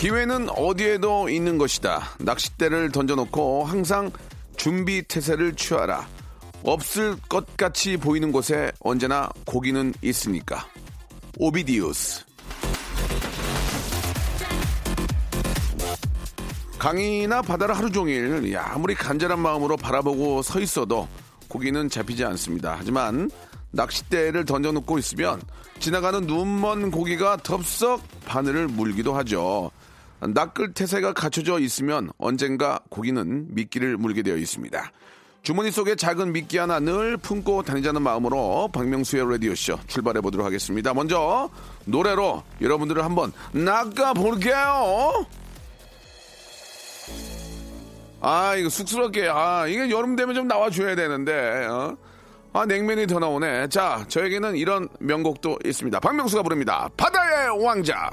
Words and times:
기회는 0.00 0.48
어디에도 0.56 1.28
있는 1.28 1.58
것이다 1.58 2.00
낚싯대를 2.20 2.90
던져놓고 2.90 3.64
항상 3.64 4.10
준비 4.56 5.02
태세를 5.02 5.56
취하라 5.56 6.08
없을 6.62 7.16
것 7.28 7.54
같이 7.58 7.98
보이는 7.98 8.32
곳에 8.32 8.72
언제나 8.80 9.28
고기는 9.44 9.92
있으니까 10.00 10.66
오비디우스 11.36 12.24
강이나 16.78 17.42
바다를 17.42 17.76
하루 17.76 17.92
종일 17.92 18.50
야, 18.54 18.70
아무리 18.72 18.94
간절한 18.94 19.38
마음으로 19.38 19.76
바라보고 19.76 20.40
서 20.40 20.60
있어도 20.60 21.06
고기는 21.48 21.90
잡히지 21.90 22.24
않습니다. 22.24 22.74
하지만 22.78 23.30
낚싯대를 23.72 24.46
던져놓고 24.46 24.98
있으면 24.98 25.42
지나가는 25.78 26.26
눈먼 26.26 26.90
고기가 26.90 27.36
덥석 27.36 28.00
바늘을 28.24 28.68
물기도 28.68 29.14
하죠. 29.16 29.70
낚을 30.20 30.74
태세가 30.74 31.12
갖춰져 31.12 31.58
있으면 31.58 32.10
언젠가 32.18 32.80
고기는 32.88 33.54
미끼를 33.54 33.96
물게 33.96 34.22
되어 34.22 34.36
있습니다. 34.36 34.92
주머니 35.42 35.70
속에 35.70 35.94
작은 35.94 36.32
미끼 36.32 36.58
하나 36.58 36.80
늘 36.80 37.16
품고 37.16 37.62
다니자는 37.62 38.02
마음으로 38.02 38.68
박명수의 38.72 39.30
라디오쇼 39.30 39.78
출발해 39.86 40.20
보도록 40.20 40.44
하겠습니다. 40.44 40.92
먼저 40.92 41.48
노래로 41.86 42.42
여러분들을 42.60 43.02
한번 43.02 43.32
낚아 43.52 44.12
볼게요. 44.12 45.26
아, 48.20 48.54
이거 48.56 48.68
쑥스럽게. 48.68 49.28
아, 49.32 49.66
이게 49.66 49.88
여름 49.88 50.14
되면 50.14 50.34
좀 50.34 50.46
나와줘야 50.46 50.94
되는데, 50.94 51.66
어? 51.66 51.96
아, 52.52 52.66
냉면이 52.66 53.06
더 53.06 53.18
나오네. 53.18 53.68
자, 53.68 54.04
저에게는 54.08 54.56
이런 54.56 54.88
명곡도 54.98 55.60
있습니다. 55.64 56.00
박명수가 56.00 56.42
부릅니다. 56.42 56.90
바다의 56.98 57.64
왕자. 57.64 58.10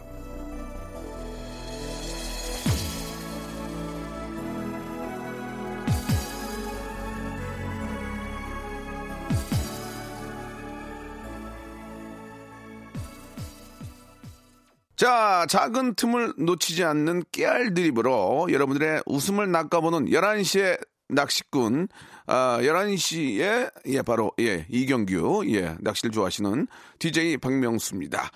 자, 14.98 15.46
작은 15.48 15.94
틈을 15.94 16.34
놓치지 16.40 16.84
않는 16.84 17.22
깨알 17.32 17.76
드립으로 17.76 18.48
여러분들의 18.52 19.04
웃음을 19.06 19.52
낚아보는 19.52 20.08
11시의 20.08 20.84
낚시꾼, 21.10 21.88
아, 22.26 22.58
11시에, 22.62 23.72
예, 23.86 24.02
바로, 24.02 24.32
예, 24.40 24.66
이경규, 24.70 25.44
예, 25.50 25.76
낚시를 25.82 26.10
좋아하시는 26.10 26.68
DJ 26.98 27.38
박명수입니다. 27.38 28.32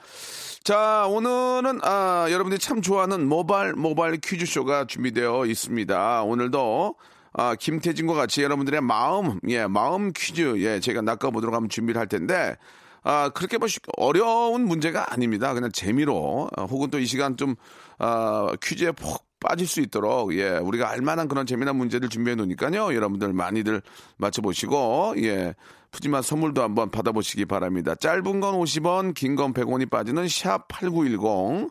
자, 0.64 1.08
오늘은, 1.08 1.80
아, 1.82 2.28
여러분들이 2.30 2.60
참 2.60 2.84
좋아하는 2.84 3.28
모바일, 3.28 3.74
모바일 3.74 4.18
퀴즈쇼가 4.18 4.86
준비되어 4.86 5.48
있습니다. 5.48 6.22
오늘도, 6.22 6.96
아, 7.34 7.56
김태진과 7.56 8.14
같이 8.14 8.44
여러분들의 8.44 8.82
마음, 8.82 9.40
예, 9.48 9.66
마음 9.66 10.14
퀴즈, 10.14 10.62
예, 10.62 10.80
제가 10.80 11.02
낚아보도록 11.02 11.56
한번 11.56 11.70
준비를 11.70 12.00
할 12.00 12.08
텐데, 12.08 12.56
아, 13.04 13.30
그렇게 13.30 13.58
뭐 13.58 13.68
쉽- 13.68 13.82
어려운 13.98 14.66
문제가 14.66 15.12
아닙니다. 15.14 15.54
그냥 15.54 15.72
재미로, 15.72 16.50
아, 16.56 16.64
혹은 16.64 16.90
또 16.90 17.00
이 17.00 17.06
시간 17.06 17.36
좀, 17.38 17.56
아, 17.98 18.50
퀴즈에 18.62 18.92
폭 18.92 19.26
빠질 19.40 19.66
수 19.68 19.82
있도록, 19.82 20.36
예, 20.36 20.50
우리가 20.58 20.90
알만한 20.92 21.28
그런 21.28 21.48
재미난 21.48 21.76
문제를 21.76 22.10
준비해 22.10 22.36
놓으니까요. 22.36 22.94
여러분들 22.94 23.34
많이들 23.34 23.82
맞춰보시고, 24.18 25.16
예, 25.18 25.56
푸짐한 25.90 26.22
선물도 26.22 26.62
한번 26.62 26.92
받아보시기 26.92 27.46
바랍니다. 27.46 27.96
짧은 27.96 28.40
건 28.40 28.54
50원, 28.56 29.14
긴 29.16 29.36
건 29.36 29.54
100원이 29.54 29.90
빠지는 29.90 30.28
샵 30.28 30.68
8910, 30.68 31.70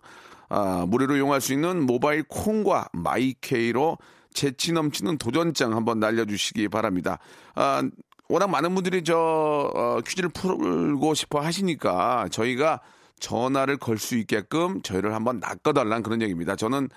아, 0.49 0.85
무료로 0.89 1.15
이용할 1.17 1.41
수 1.41 1.53
있는 1.53 1.87
모바일 1.87 2.25
콩과 2.25 2.89
마이케이로 2.93 3.99
재치 4.35 4.73
넘치는 4.73 5.19
도전장 5.19 5.75
한번 5.75 6.01
날려주시기 6.01 6.69
바랍니다. 6.69 7.19
아, 7.55 7.83
워낙 8.31 8.49
많은 8.49 8.75
분들이 8.75 9.03
저 9.05 9.17
어, 9.75 10.01
퀴즈를 10.07 10.29
풀고 10.31 11.15
싶어 11.15 11.41
하시니까 11.41 12.29
저희가 12.31 12.81
전화를 13.19 13.77
걸 13.77 13.99
수 13.99 14.17
있게끔 14.17 14.81
저희를 14.83 15.15
한번 15.15 15.41
낚아달라는 15.41 16.03
그런 16.03 16.23
얘기입니다. 16.23 16.57
저는 16.57 16.89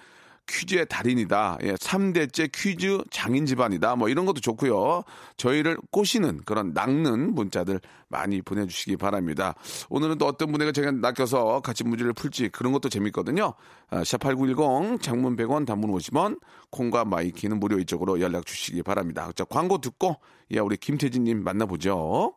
퀴즈의 0.48 0.86
달인이다. 0.88 1.59
예, 1.64 1.74
3대째 1.74 2.52
퀴즈 2.54 3.00
장인 3.12 3.46
집안이다. 3.46 3.96
뭐 3.96 4.09
이런 4.09 4.26
것도 4.26 4.42
좋고요. 4.42 5.04
저희를 5.38 5.78
꼬시는 5.92 6.42
그런 6.46 6.74
낚는 6.74 7.34
문자들 7.34 7.80
많이 8.09 8.42
보내주시기 8.42 8.98
바랍니다. 8.98 9.56
오늘은 9.90 10.18
또 10.18 10.28
어떤 10.28 10.52
분에게 10.52 10.72
제가 10.72 10.92
낚여서 10.92 11.62
같이 11.62 11.84
문제를 11.84 12.14
풀지 12.14 12.50
그런 12.50 12.74
것도 12.74 12.90
재밌거든요. 12.90 13.54
아, 13.90 14.02
샵8910 14.02 15.02
장문 15.02 15.36
100원 15.36 15.66
단문 15.66 15.92
50원 15.92 16.40
콩과 16.72 17.06
My 17.06 17.21
K는 17.21 17.59
무료 17.60 17.80
이쪽으로 17.80 18.20
연락 18.22 18.46
주시기 18.46 18.84
바랍니다. 18.84 19.31
자, 19.36 19.44
광고 19.46 19.80
듣고 19.80 20.18
예, 20.52 20.60
우리 20.60 20.78
김태진님 20.78 21.44
만나보죠. 21.44 22.34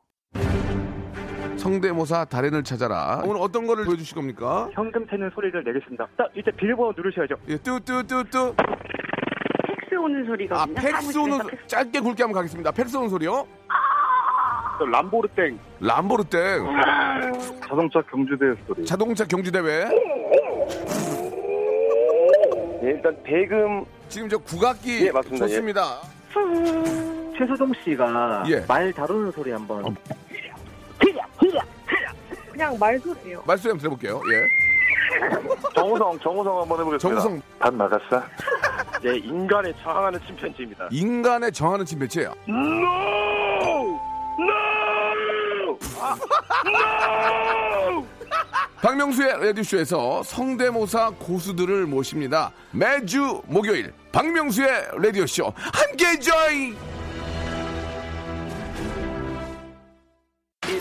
성대모사 1.57 2.27
달인을 2.27 2.63
찾아라. 2.65 3.23
오늘 3.25 3.41
어떤 3.41 3.67
거를 3.67 3.85
보여주실 3.85 4.15
겁니까? 4.15 4.69
현금 4.73 5.07
세는 5.09 5.31
소리를 5.35 5.63
내겠습니다. 5.65 6.07
자, 6.17 6.25
이제 6.35 6.51
비밀번호 6.53 6.93
누르셔야죠. 6.97 7.35
예, 7.49 7.57
뚜뚜뚜뚜. 7.59 8.55
팩스 8.57 9.95
오는 9.97 10.27
소리가 10.27 10.63
아, 10.63 10.67
팩스 10.75 11.19
오는 11.19 11.39
소- 11.39 11.49
짧게 11.67 12.01
굵게 12.01 12.23
한번 12.23 12.35
가겠습니다. 12.41 12.71
팩스 12.73 12.97
오는 12.97 13.09
소리요? 13.09 13.47
람보르땡 14.93 15.59
람보르땡. 15.81 16.67
자동차 17.67 18.03
경주대 18.03 18.45
소리. 18.67 18.85
자동차 18.85 19.25
경주대회. 19.25 19.87
예, 22.83 22.87
일단 22.91 23.17
대금 23.25 23.85
지금 24.09 24.29
저 24.29 24.37
국악기 24.39 25.07
예, 25.07 25.11
맞습니다. 25.11 25.47
좋습니다. 25.47 25.83
최수종 27.39 27.73
씨가 27.83 28.45
예. 28.49 28.61
말 28.69 28.93
다루는 28.93 29.31
소리 29.33 29.51
한번. 29.51 29.97
그냥 32.53 32.79
말소리예요. 32.79 33.43
말씀 33.47 33.71
한번 33.71 33.79
들어볼게요. 33.81 34.21
예. 34.33 34.67
정우성, 35.75 36.19
정우성 36.21 36.61
한번 36.61 36.81
해보겠습니다. 36.81 36.99
정우성 37.21 37.43
반 37.59 37.77
나갔어. 37.79 38.23
예, 39.05 39.17
인간에 39.17 39.73
저항하는 39.83 40.19
침팬지입니다. 40.27 40.89
인간에 40.91 41.51
정하는 41.51 41.85
침배치예요. 41.85 42.35
박명수의 48.81 49.45
라디오쇼에서 49.47 50.23
성대모사 50.23 51.13
고수들을 51.19 51.87
모십니다. 51.87 52.53
매주 52.73 53.43
목요일 53.47 53.93
박명수의 54.13 54.69
라디오쇼 55.03 55.53
함께 55.57 56.19
join! 56.21 56.96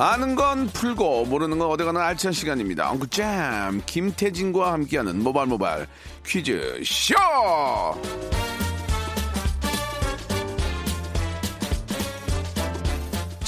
아는 0.00 0.36
건 0.36 0.68
풀고 0.68 1.24
모르는 1.24 1.58
건 1.58 1.68
어디가나 1.70 2.06
알찬 2.06 2.30
시간입니다. 2.30 2.88
엉크잼 2.92 3.82
김태진과 3.84 4.72
함께하는 4.72 5.20
모발 5.24 5.46
모발 5.46 5.88
퀴즈 6.24 6.80
쇼. 6.84 7.16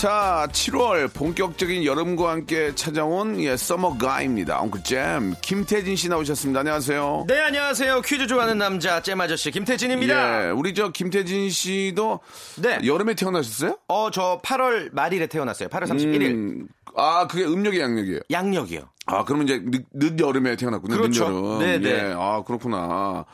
자, 0.00 0.49
7월 0.50 1.12
본격적인 1.12 1.85
여름과 1.85 2.31
함께 2.31 2.75
찾아온 2.75 3.38
예, 3.43 3.55
서머 3.55 3.99
가입니다. 3.99 4.58
엉클잼 4.58 5.35
김태진 5.43 5.94
씨 5.94 6.08
나오셨습니다. 6.08 6.61
안녕하세요. 6.61 7.26
네, 7.29 7.38
안녕하세요. 7.38 8.00
퀴즈 8.00 8.26
좋아하는 8.26 8.56
남자, 8.56 9.02
잼 9.02 9.20
아저씨, 9.20 9.50
김태진입니다. 9.50 10.47
예, 10.47 10.50
우리 10.52 10.73
저 10.73 10.88
김태진 10.91 11.50
씨도 11.50 12.20
네. 12.62 12.79
여름에 12.82 13.12
태어나셨어요? 13.12 13.76
어, 13.88 14.11
저 14.11 14.41
8월 14.43 14.88
말일에 14.94 15.26
태어났어요. 15.26 15.69
8월 15.69 15.85
31일. 15.85 16.31
음, 16.31 16.69
아, 16.97 17.26
그게 17.26 17.44
음력이 17.44 17.79
양력이에요. 17.79 18.20
양력이요. 18.31 18.81
아, 19.05 19.25
그러면 19.26 19.49
이제 19.49 19.62
늦, 19.62 19.85
늦 19.93 20.19
여름에 20.19 20.56
태어났군요. 20.56 20.97
그렇죠. 20.97 21.29
늦 21.29 21.37
여름. 21.37 21.58
네, 21.58 21.79
네. 21.79 21.91
예, 21.91 22.14
아, 22.17 22.43
그렇구나. 22.43 23.26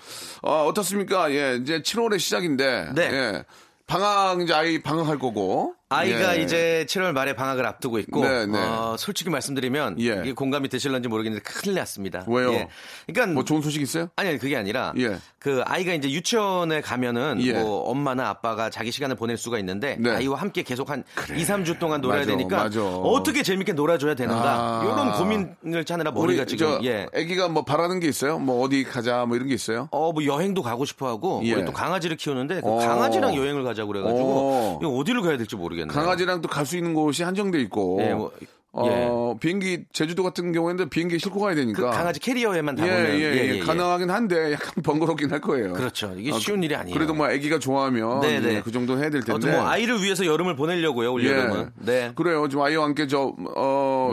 아, 0.42 0.48
어떻습니까? 0.64 1.30
예, 1.30 1.60
이제 1.62 1.80
7월의 1.80 2.18
시작인데. 2.18 2.90
네. 2.92 3.02
예. 3.02 3.44
방학, 3.86 4.40
이제 4.42 4.52
아이 4.52 4.82
방학할 4.82 5.18
거고. 5.18 5.74
아이가 5.88 6.36
예. 6.36 6.42
이제 6.42 6.84
7월 6.88 7.12
말에 7.12 7.34
방학을 7.36 7.64
앞두고 7.64 8.00
있고, 8.00 8.24
네, 8.24 8.44
네. 8.46 8.58
어, 8.58 8.96
솔직히 8.98 9.30
말씀드리면, 9.30 10.00
예. 10.00 10.20
이게 10.24 10.32
공감이 10.32 10.68
되실런지 10.68 11.08
모르겠는데 11.08 11.44
큰일 11.44 11.76
났습니다. 11.76 12.24
왜요? 12.26 12.52
예. 12.54 12.68
그러니까 13.06 13.32
뭐 13.32 13.44
좋은 13.44 13.62
소식 13.62 13.80
있어요? 13.80 14.08
아니, 14.16 14.36
그게 14.36 14.56
아니라, 14.56 14.92
예. 14.98 15.16
그 15.38 15.62
아이가 15.64 15.94
이제 15.94 16.10
유치원에 16.10 16.80
가면은, 16.80 17.38
예. 17.40 17.52
뭐, 17.52 17.88
엄마나 17.88 18.28
아빠가 18.28 18.68
자기 18.68 18.90
시간을 18.90 19.14
보낼 19.14 19.36
수가 19.36 19.60
있는데, 19.60 19.96
네. 20.00 20.10
아이와 20.10 20.40
함께 20.40 20.64
계속 20.64 20.90
한 20.90 21.04
2, 21.36 21.44
3주 21.44 21.78
동안 21.78 22.00
놀아야 22.00 22.20
맞아, 22.22 22.32
되니까, 22.32 22.56
맞아. 22.64 22.84
어떻게 22.84 23.44
재밌게 23.44 23.74
놀아줘야 23.74 24.16
되는가, 24.16 24.42
아. 24.42 24.82
이런 24.82 25.12
고민을 25.12 25.84
짜느라 25.84 26.10
머리가 26.10 26.46
지금, 26.46 26.66
저 26.66 26.80
예. 26.82 27.06
아기가 27.14 27.46
뭐 27.46 27.64
바라는 27.64 28.00
게 28.00 28.08
있어요? 28.08 28.40
뭐 28.40 28.60
어디 28.64 28.82
가자 28.82 29.24
뭐 29.24 29.36
이런 29.36 29.46
게 29.46 29.54
있어요? 29.54 29.88
어, 29.92 30.10
뭐 30.12 30.24
여행도 30.24 30.62
가고 30.62 30.84
싶어 30.84 31.06
하고, 31.06 31.42
예. 31.44 31.54
우리 31.54 31.64
또 31.64 31.70
강아지를 31.70 32.16
키우는데, 32.16 32.62
그 32.62 32.68
어. 32.68 32.76
강아지랑 32.78 33.36
여행을 33.36 33.62
가자고 33.62 33.92
그래가지고, 33.92 34.80
어. 34.82 34.96
어디로 34.98 35.22
가야 35.22 35.36
될지 35.36 35.54
모르겠 35.54 35.75
네요. 35.84 35.88
강아지랑 35.88 36.40
또 36.42 36.48
갈 36.48 36.64
수 36.66 36.76
있는 36.76 36.94
곳이 36.94 37.22
한정돼 37.22 37.60
있고. 37.62 37.98
예, 38.02 38.14
뭐, 38.14 38.32
어, 38.78 39.34
비행기 39.40 39.84
제주도 39.92 40.22
같은 40.22 40.52
경우에는 40.52 40.90
비행기 40.90 41.18
싣고 41.18 41.40
가야 41.40 41.54
되니까. 41.54 41.80
그 41.90 41.96
강아지 41.96 42.20
캐리어에만 42.20 42.76
예, 42.78 42.82
담으면 42.82 43.20
예, 43.20 43.54
예, 43.54 43.58
가능하긴 43.60 44.10
한데 44.10 44.52
약간 44.52 44.82
번거롭긴 44.82 45.30
할 45.32 45.40
거예요. 45.40 45.72
그렇죠. 45.72 46.12
이게 46.16 46.30
어, 46.30 46.38
쉬운 46.38 46.62
일이 46.62 46.74
아니에요. 46.76 46.92
그래도 46.94 47.14
뭐 47.14 47.26
아기가 47.26 47.58
좋아하면 47.58 48.20
네, 48.20 48.38
네. 48.40 48.56
예, 48.56 48.60
그 48.60 48.70
정도 48.72 48.94
는 48.94 49.02
해야 49.02 49.10
될 49.10 49.22
텐데. 49.22 49.32
아무튼 49.32 49.52
뭐 49.52 49.66
아이를 49.70 50.02
위해서 50.02 50.26
여름을 50.26 50.56
보내려고요 50.56 51.12
올 51.12 51.24
여름은. 51.24 51.70
네. 51.76 52.12
그래요. 52.14 52.48
좀 52.48 52.60
아이와 52.62 52.84
함께 52.84 53.06
저, 53.06 53.34
어, 53.56 54.12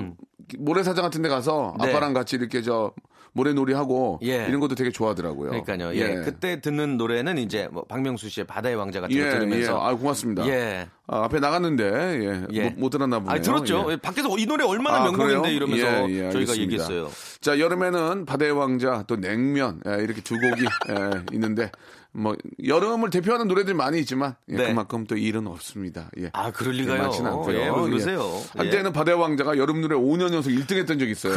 모래사장 0.57 1.03
같은 1.03 1.21
데 1.21 1.27
가서 1.29 1.75
네. 1.83 1.89
아빠랑 1.89 2.13
같이 2.13 2.37
이렇게 2.37 2.61
저, 2.61 2.93
모래놀이 3.33 3.73
하고 3.73 4.19
예. 4.23 4.45
이런 4.47 4.59
것도 4.59 4.75
되게 4.75 4.91
좋아하더라고요. 4.91 5.49
그러니까요. 5.49 5.95
예. 5.95 6.21
그때 6.23 6.61
듣는 6.61 6.97
노래는 6.97 7.37
이제 7.39 7.67
뭐 7.71 7.83
박명수 7.83 8.29
씨의 8.29 8.45
바다의 8.45 8.75
왕자 8.75 9.01
같은 9.01 9.15
거 9.15 9.25
예, 9.25 9.29
들으면서 9.29 9.73
예. 9.73 9.77
아, 9.77 9.95
고맙습니다. 9.95 10.47
예. 10.47 10.87
아, 11.07 11.25
앞에 11.25 11.39
나갔는데, 11.39 11.83
예. 11.83 12.45
예. 12.51 12.69
못, 12.69 12.79
못 12.79 12.89
들었나 12.91 13.19
보네요. 13.19 13.35
아, 13.35 13.41
들었죠. 13.41 13.87
예. 13.91 13.95
밖에서 13.97 14.29
이 14.37 14.45
노래 14.45 14.63
얼마나 14.63 14.99
아, 14.99 15.03
명곡인데 15.05 15.41
그래요? 15.41 15.55
이러면서 15.55 16.09
예, 16.09 16.27
예, 16.27 16.31
저희가. 16.31 16.55
얘기했어요. 16.55 17.09
자, 17.41 17.59
여름에는 17.59 18.25
바다의 18.25 18.51
왕자, 18.51 19.03
또 19.07 19.17
냉면, 19.17 19.81
예, 19.87 20.03
이렇게 20.03 20.21
두 20.21 20.35
곡이 20.35 20.63
예, 20.89 21.23
있는데, 21.33 21.71
뭐, 22.15 22.35
여름을 22.63 23.09
대표하는 23.09 23.47
노래들이 23.47 23.75
많이 23.75 23.99
있지만, 23.99 24.35
예, 24.49 24.55
네. 24.55 24.67
그만큼 24.67 25.05
또 25.05 25.17
일은 25.17 25.47
없습니다. 25.47 26.11
예. 26.19 26.29
아, 26.33 26.51
그럴 26.51 26.75
예, 26.77 26.81
리가요. 26.81 27.01
많지는 27.01 27.31
않고요. 27.31 27.57
예, 27.57 27.61
왜 27.63 27.65
예. 27.67 27.89
그러세요? 27.89 28.21
한때는 28.55 28.93
바다의 28.93 29.17
왕자가 29.19 29.57
여름 29.57 29.81
노래 29.81 29.95
5년 29.95 30.31
연속 30.31 30.51
1등 30.51 30.77
했던 30.77 30.99
적이 30.99 31.11
있어요. 31.11 31.33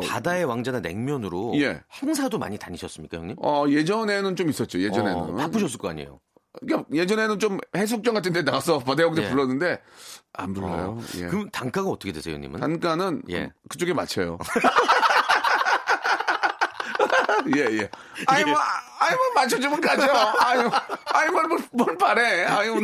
그 0.00 0.06
바다의 0.06 0.44
왕자나 0.44 0.80
냉면으로 0.80 1.52
예. 1.56 1.80
행사도 2.00 2.38
많이 2.38 2.58
다니셨습니까, 2.58 3.18
형님? 3.18 3.36
어, 3.42 3.64
예전에는 3.68 4.36
좀 4.36 4.48
있었죠, 4.48 4.80
예전에는. 4.80 5.16
어, 5.16 5.34
바쁘셨을 5.34 5.78
거 5.78 5.88
아니에요. 5.88 6.20
그러니까 6.64 6.88
예전에는 6.92 7.38
좀 7.40 7.58
해수욕장 7.76 8.14
같은 8.14 8.32
데 8.32 8.42
나가서 8.42 8.78
바다의 8.80 9.06
왕자 9.08 9.24
예. 9.24 9.30
불렀는데, 9.30 9.80
안 10.32 10.54
불러요. 10.54 11.00
예. 11.18 11.26
그럼 11.26 11.50
단가가 11.50 11.88
어떻게 11.90 12.12
되세요, 12.12 12.34
형님은? 12.36 12.60
단가는 12.60 13.22
예. 13.30 13.50
그쪽에 13.68 13.94
맞춰요. 13.94 14.38
예, 17.56 17.60
예. 17.78 17.90
아이, 18.26 18.44
뭐, 18.44 18.58
아이, 18.98 19.14
뭐, 19.14 19.24
맞춰주면 19.34 19.80
가죠. 19.80 20.02
아유, 20.40 20.70
아이, 21.12 21.28
뭘, 21.30 21.46
뭘, 21.46 21.60
뭘 21.72 21.98
바래. 21.98 22.44
아유, 22.44 22.82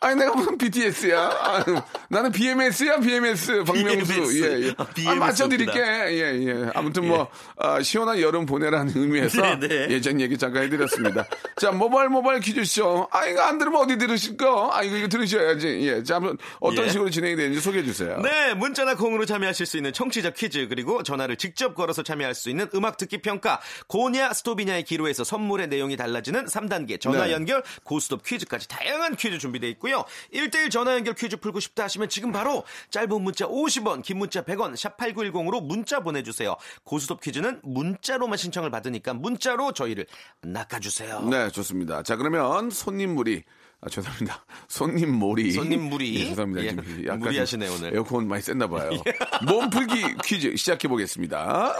아니, 0.00 0.16
내가 0.16 0.34
무슨 0.34 0.58
BTS야. 0.58 1.30
아유, 1.42 1.80
나는 2.08 2.30
BMS야, 2.30 2.98
BMS. 2.98 3.64
박명수. 3.64 4.12
BMS. 4.12 4.42
예, 4.42 4.66
예. 4.66 4.74
아, 4.76 4.82
아, 4.82 4.86
BMS 4.86 5.18
맞춰드릴게. 5.18 5.80
예, 5.80 6.46
예. 6.46 6.70
아무튼 6.74 7.08
뭐, 7.08 7.28
아, 7.56 7.80
시원한 7.82 8.20
여름 8.20 8.44
보내라는 8.44 8.92
의미에서 8.94 9.56
네, 9.56 9.68
네. 9.68 9.86
예전 9.90 10.20
얘기 10.20 10.36
잠깐 10.36 10.64
해드렸습니다. 10.64 11.24
자, 11.56 11.70
모바일 11.72 12.10
모바일 12.10 12.40
퀴즈쇼. 12.40 13.08
아, 13.10 13.24
이거 13.26 13.42
안 13.42 13.58
들으면 13.58 13.80
어디 13.80 13.96
들으실 13.96 14.36
거? 14.36 14.70
아, 14.72 14.82
이거, 14.82 14.96
이거 14.96 15.08
들으셔야지. 15.08 15.80
예. 15.82 16.02
자, 16.02 16.16
한번 16.16 16.36
어떤 16.60 16.84
예. 16.84 16.90
식으로 16.90 17.08
진행이 17.08 17.36
되는지 17.36 17.60
소개해 17.60 17.84
주세요. 17.84 18.20
네, 18.20 18.54
문자나 18.54 18.96
콩으로 18.96 19.24
참여하실 19.24 19.64
수 19.66 19.76
있는 19.78 19.92
청취자 19.92 20.30
퀴즈 20.30 20.68
그리고 20.68 21.02
전화를 21.02 21.36
직접 21.36 21.74
걸어서 21.74 22.02
참여할 22.02 22.34
수 22.34 22.50
있는 22.50 22.68
음악 22.74 22.98
듣기 22.98 23.22
평가 23.22 23.60
고냐 23.86 24.32
스톱이냐 24.32 24.73
의 24.74 24.84
기로에서 24.84 25.24
선물의 25.24 25.68
내용이 25.68 25.96
달라지는 25.96 26.46
3단계 26.46 27.00
전화 27.00 27.26
네. 27.26 27.32
연결 27.32 27.62
고스톱 27.84 28.24
퀴즈까지 28.24 28.68
다양한 28.68 29.16
퀴즈 29.16 29.38
준비되어 29.38 29.70
있고요. 29.70 30.04
1대1 30.32 30.70
전화 30.70 30.94
연결 30.94 31.14
퀴즈 31.14 31.36
풀고 31.36 31.60
싶다 31.60 31.84
하시면 31.84 32.08
지금 32.08 32.32
바로 32.32 32.64
짧은 32.90 33.22
문자 33.22 33.46
50원, 33.46 34.02
긴 34.02 34.18
문자 34.18 34.42
100원, 34.42 34.76
샵 34.76 34.96
8910으로 34.96 35.62
문자 35.62 36.00
보내주세요. 36.00 36.56
고스톱 36.84 37.20
퀴즈는 37.20 37.60
문자로만 37.62 38.36
신청을 38.36 38.70
받으니까 38.70 39.14
문자로 39.14 39.72
저희를 39.72 40.06
낚아주세요. 40.42 41.22
네, 41.30 41.50
좋습니다. 41.50 42.02
자, 42.02 42.16
그러면 42.16 42.70
손님물이 42.70 43.44
아, 43.84 43.88
죄송합니다. 43.90 44.44
손님 44.66 45.12
몰이. 45.12 45.52
손님 45.52 45.82
물이. 45.82 46.14
예, 46.20 46.24
죄송합니다. 46.28 46.62
예, 46.62 47.04
약간 47.04 47.18
무리하시네, 47.20 47.68
오늘. 47.68 47.94
에어컨 47.94 48.26
많이 48.26 48.42
쐈나 48.42 48.66
봐요. 48.66 48.90
몸풀기 49.46 50.16
퀴즈 50.24 50.56
시작해 50.56 50.88
보겠습니다. 50.88 51.76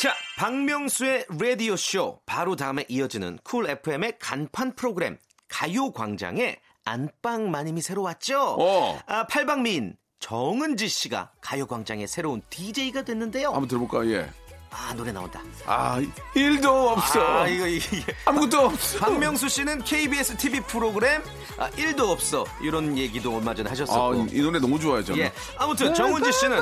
자, 0.00 0.14
박명수의 0.38 1.26
라디오 1.38 1.76
쇼 1.76 2.20
바로 2.24 2.56
다음에 2.56 2.86
이어지는 2.88 3.38
쿨 3.44 3.68
FM의 3.68 4.14
간판 4.18 4.74
프로그램 4.74 5.18
가요 5.46 5.92
광장에 5.92 6.56
안방 6.86 7.50
마님이 7.50 7.82
새로 7.82 8.00
왔죠. 8.00 8.56
어. 8.58 8.98
아, 9.06 9.26
팔방미인 9.26 9.96
정은지 10.18 10.88
씨가 10.88 11.32
가요 11.42 11.66
광장의 11.66 12.08
새로운 12.08 12.40
DJ가 12.48 13.02
됐는데요. 13.02 13.48
한번 13.48 13.68
들어볼까? 13.68 14.06
예. 14.06 14.30
아, 14.70 14.94
노래 14.94 15.12
나온다. 15.12 15.42
아, 15.66 16.00
일도 16.34 16.90
없어. 16.90 17.20
아, 17.42 17.46
이거 17.46 17.66
이게 17.66 17.86
아무것도 18.24 18.58
없어. 18.58 19.00
박명수 19.00 19.50
씨는 19.50 19.84
KBS 19.84 20.38
TV 20.38 20.60
프로그램 20.60 21.22
아, 21.58 21.68
1도 21.72 22.08
없어. 22.08 22.46
이런 22.62 22.96
얘기도 22.96 23.36
얼마 23.36 23.54
전에 23.54 23.68
아, 23.68 23.72
하셨었고. 23.72 24.28
이 24.32 24.40
노래 24.40 24.58
너무 24.60 24.80
좋아요, 24.80 25.04
저는. 25.04 25.20
예. 25.20 25.32
아무튼 25.58 25.92
정은지 25.92 26.32
씨는 26.32 26.58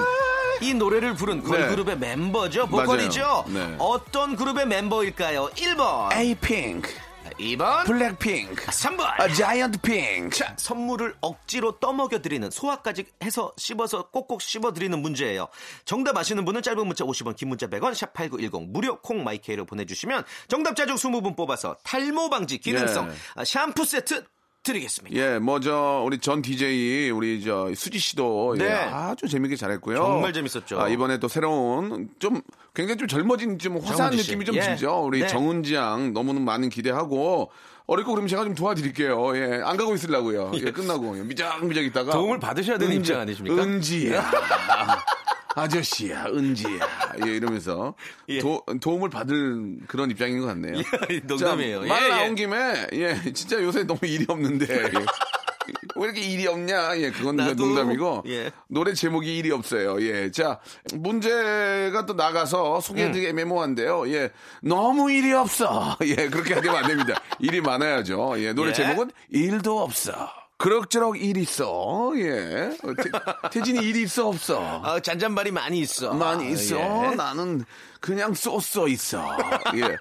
이 0.60 0.74
노래를 0.74 1.14
부른 1.14 1.42
걸그룹의 1.42 1.98
멤버죠. 1.98 2.66
보컬이죠. 2.66 3.44
네. 3.48 3.76
어떤 3.78 4.36
그룹의 4.36 4.66
멤버일까요? 4.66 5.50
1번, 5.50 6.12
에이핑크, 6.12 6.90
2번, 7.38 7.86
블랙핑크, 7.86 8.66
3번. 8.66 9.04
아, 9.18 9.28
자이언트 9.28 9.80
핑크. 9.80 10.36
자, 10.36 10.54
선물을 10.56 11.14
억지로 11.20 11.78
떠먹여 11.78 12.20
드리는 12.20 12.50
소화까지 12.50 13.06
해서 13.22 13.52
씹어서 13.56 14.10
꼭꼭 14.10 14.42
씹어 14.42 14.72
드리는 14.72 14.98
문제예요. 15.00 15.48
정답 15.84 16.16
아시는 16.16 16.44
분은 16.44 16.62
짧은 16.62 16.86
문자 16.86 17.04
50원, 17.04 17.36
긴 17.36 17.48
문자 17.48 17.66
100원, 17.68 17.92
샵8910 17.92 18.68
무료 18.70 19.00
콩 19.00 19.22
마이케이로 19.22 19.64
보내 19.64 19.84
주시면 19.84 20.24
정답자 20.48 20.86
중 20.86 20.96
20분 20.96 21.36
뽑아서 21.36 21.76
탈모 21.84 22.30
방지 22.30 22.58
기능성 22.58 23.08
예. 23.10 23.14
아, 23.36 23.44
샴푸 23.44 23.84
세트 23.84 24.24
드리겠습니다. 24.72 25.16
예, 25.16 25.38
뭐, 25.38 25.60
저, 25.60 26.02
우리 26.04 26.18
전 26.18 26.42
DJ, 26.42 27.10
우리 27.10 27.42
저, 27.42 27.70
수지 27.74 27.98
씨도 27.98 28.56
예, 28.60 28.64
네. 28.64 28.72
아주 28.72 29.28
재밌게 29.28 29.56
잘했고요. 29.56 29.96
정말 29.96 30.32
재밌었죠. 30.32 30.80
아, 30.80 30.88
이번에 30.88 31.18
또 31.18 31.28
새로운, 31.28 32.08
좀, 32.18 32.40
굉장히 32.74 32.98
좀 32.98 33.08
젊어진, 33.08 33.58
좀 33.58 33.78
화사한. 33.78 34.14
느낌이 34.14 34.44
좀 34.44 34.54
예. 34.56 34.60
들죠. 34.60 35.04
우리 35.04 35.20
네. 35.20 35.26
정은지 35.26 35.74
양 35.74 36.12
너무나 36.12 36.40
많은 36.40 36.68
기대하고, 36.68 37.50
어렵고 37.86 38.12
그러면 38.12 38.28
제가 38.28 38.44
좀 38.44 38.54
도와드릴게요. 38.54 39.36
예, 39.36 39.62
안 39.64 39.76
가고 39.76 39.94
있으려고요. 39.94 40.52
예, 40.54 40.60
끝나고. 40.72 41.12
미적미적 41.12 41.84
있다가. 41.84 42.12
도움을 42.12 42.38
받으셔야 42.38 42.76
되는 42.78 42.92
은지, 42.96 43.10
입장 43.12 43.22
아니십니까? 43.22 43.62
은지야. 43.62 44.30
아저씨야, 45.58 46.26
은지야. 46.26 46.78
예, 47.26 47.30
이러면서 47.30 47.94
예. 48.28 48.38
도, 48.38 48.62
도움을 48.80 49.10
받을 49.10 49.78
그런 49.86 50.10
입장인 50.10 50.40
것 50.40 50.46
같네요. 50.46 50.76
예, 51.10 51.20
농담이에요. 51.24 51.82
자, 51.82 51.88
말 51.88 52.04
예, 52.04 52.08
나온 52.08 52.30
예. 52.30 52.34
김에, 52.34 52.86
예, 52.92 53.32
진짜 53.32 53.62
요새 53.62 53.84
너무 53.84 54.00
일이 54.04 54.24
없는데. 54.28 54.66
예. 54.72 54.90
왜 55.96 56.04
이렇게 56.04 56.20
일이 56.20 56.46
없냐? 56.46 56.96
예, 56.98 57.10
그건 57.10 57.36
나도, 57.36 57.66
농담이고. 57.66 58.22
예. 58.28 58.50
노래 58.68 58.94
제목이 58.94 59.36
일이 59.36 59.50
없어요. 59.50 60.00
예. 60.00 60.30
자, 60.30 60.60
문제가 60.94 62.06
또 62.06 62.14
나가서 62.14 62.80
소개해드리기 62.80 63.26
음. 63.26 63.30
애매모호한데요. 63.30 64.08
예. 64.12 64.30
너무 64.62 65.10
일이 65.10 65.32
없어. 65.32 65.98
예, 66.04 66.14
그렇게 66.28 66.54
되면 66.60 66.76
안 66.76 66.86
됩니다. 66.86 67.20
일이 67.40 67.60
많아야죠. 67.60 68.34
예, 68.38 68.52
노래 68.52 68.70
예. 68.70 68.74
제목은 68.74 69.10
일도 69.30 69.82
없어. 69.82 70.30
그럭저럭 70.58 71.22
일 71.22 71.36
있어. 71.36 72.12
예. 72.16 72.76
어, 72.82 72.92
태, 72.94 73.10
태진이 73.50 73.78
일이 73.86 74.02
있어, 74.02 74.26
없어. 74.28 74.82
아, 74.84 74.98
잔잔말이 74.98 75.52
많이 75.52 75.78
있어. 75.78 76.12
많이 76.12 76.50
있어. 76.50 76.76
예. 76.76 77.14
나는 77.14 77.64
그냥 78.00 78.34
쏘쏘 78.34 78.88
있어. 78.88 79.24
예. 79.76 79.96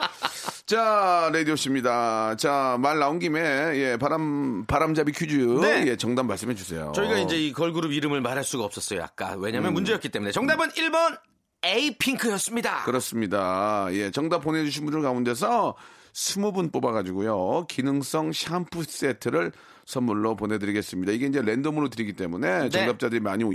자, 0.65 1.29
라디오 1.31 1.55
씨입니다. 1.55 2.35
자, 2.37 2.75
말 2.79 2.97
나온 2.97 3.19
김에, 3.19 3.39
예, 3.39 3.97
바람, 3.97 4.65
바람잡이 4.65 5.11
퀴즈. 5.11 5.35
네. 5.61 5.85
예, 5.87 5.95
정답 5.95 6.25
말씀해 6.25 6.55
주세요. 6.55 6.91
저희가 6.95 7.19
이제 7.19 7.37
이 7.37 7.53
걸그룹 7.53 7.91
이름을 7.91 8.21
말할 8.21 8.43
수가 8.43 8.63
없었어요. 8.63 9.03
아까 9.03 9.35
왜냐면 9.37 9.73
문제였기 9.73 10.09
때문에 10.09 10.31
정답은 10.31 10.69
1번 10.69 11.19
에이핑크였습니다. 11.63 12.83
그렇습니다. 12.83 13.87
예, 13.91 14.09
정답 14.09 14.39
보내 14.39 14.65
주신 14.65 14.85
분들 14.85 15.03
가운데서 15.03 15.75
20분 16.13 16.73
뽑아 16.73 16.91
가지고요. 16.91 17.65
기능성 17.69 18.31
샴푸 18.33 18.83
세트를 18.83 19.51
선물로 19.87 20.35
보내드리겠습니다. 20.35 21.13
이게 21.13 21.27
이제 21.27 21.41
랜덤으로 21.41 21.87
드리기 21.87 22.13
때문에 22.13 22.63
네. 22.63 22.69
정답자들이 22.69 23.21
많이 23.21 23.45
오- 23.45 23.53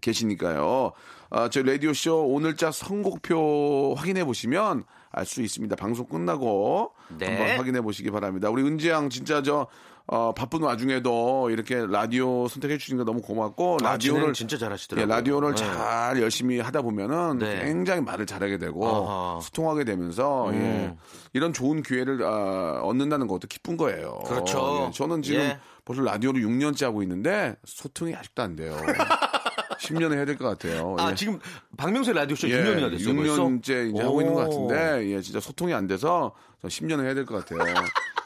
계시니까요. 0.00 0.92
아, 1.30 1.48
저희 1.48 1.64
라디오쇼 1.64 2.26
오늘자 2.28 2.72
선곡표 2.72 3.94
확인해 3.96 4.24
보시면 4.24 4.84
알 5.10 5.26
수 5.26 5.42
있습니다. 5.42 5.76
방송 5.76 6.06
끝나고 6.06 6.92
네. 7.18 7.26
한번 7.26 7.58
확인해 7.58 7.80
보시기 7.82 8.10
바랍니다. 8.10 8.48
우리 8.50 8.62
은지양 8.62 9.10
진짜 9.10 9.42
저 9.42 9.66
어, 10.06 10.32
바쁜 10.34 10.62
와중에도 10.62 11.48
이렇게 11.50 11.86
라디오 11.86 12.48
선택해 12.48 12.76
주신 12.76 12.96
거 12.96 13.04
너무 13.04 13.22
고맙고 13.22 13.78
아, 13.82 13.92
라디오를 13.92 14.32
진짜 14.32 14.58
잘하시더라고요. 14.58 15.10
예, 15.10 15.16
라디오를 15.16 15.54
네. 15.54 15.56
잘 15.56 16.20
열심히 16.20 16.58
하다 16.58 16.82
보면은 16.82 17.38
네. 17.38 17.62
굉장히 17.64 18.00
말을 18.02 18.26
잘하게 18.26 18.58
되고 18.58 18.86
아하. 18.86 19.40
소통하게 19.40 19.84
되면서 19.84 20.48
음. 20.50 20.54
예, 20.54 20.96
이런 21.34 21.52
좋은 21.52 21.82
기회를 21.82 22.24
아, 22.24 22.80
얻는다는 22.82 23.28
것도 23.28 23.46
기쁜 23.48 23.76
거예요. 23.76 24.18
그렇죠. 24.26 24.86
예, 24.88 24.92
저는 24.92 25.22
지금 25.22 25.40
예. 25.40 25.58
벌써 25.84 26.02
라디오를 26.02 26.42
6년째 26.42 26.84
하고 26.84 27.02
있는데 27.02 27.54
소통이 27.64 28.14
아직도 28.14 28.42
안 28.42 28.56
돼요. 28.56 28.76
10년은 29.82 30.14
해야 30.14 30.24
될 30.24 30.36
것 30.36 30.44
같아요. 30.48 30.96
아 30.98 31.10
예. 31.10 31.14
지금 31.14 31.38
박명수의 31.76 32.14
라디오쇼 32.16 32.48
예, 32.50 32.62
6년이나 32.62 32.90
됐어요. 32.90 33.14
벌써? 33.16 33.44
6년째 33.44 33.90
이제 33.92 34.02
하고 34.02 34.20
있는 34.20 34.34
것 34.34 34.40
같은데, 34.42 35.06
예, 35.10 35.20
진짜 35.20 35.40
소통이 35.40 35.74
안 35.74 35.86
돼서 35.86 36.32
10년은 36.64 37.04
해야 37.04 37.14
될 37.14 37.26
것 37.26 37.44
같아요. 37.44 37.74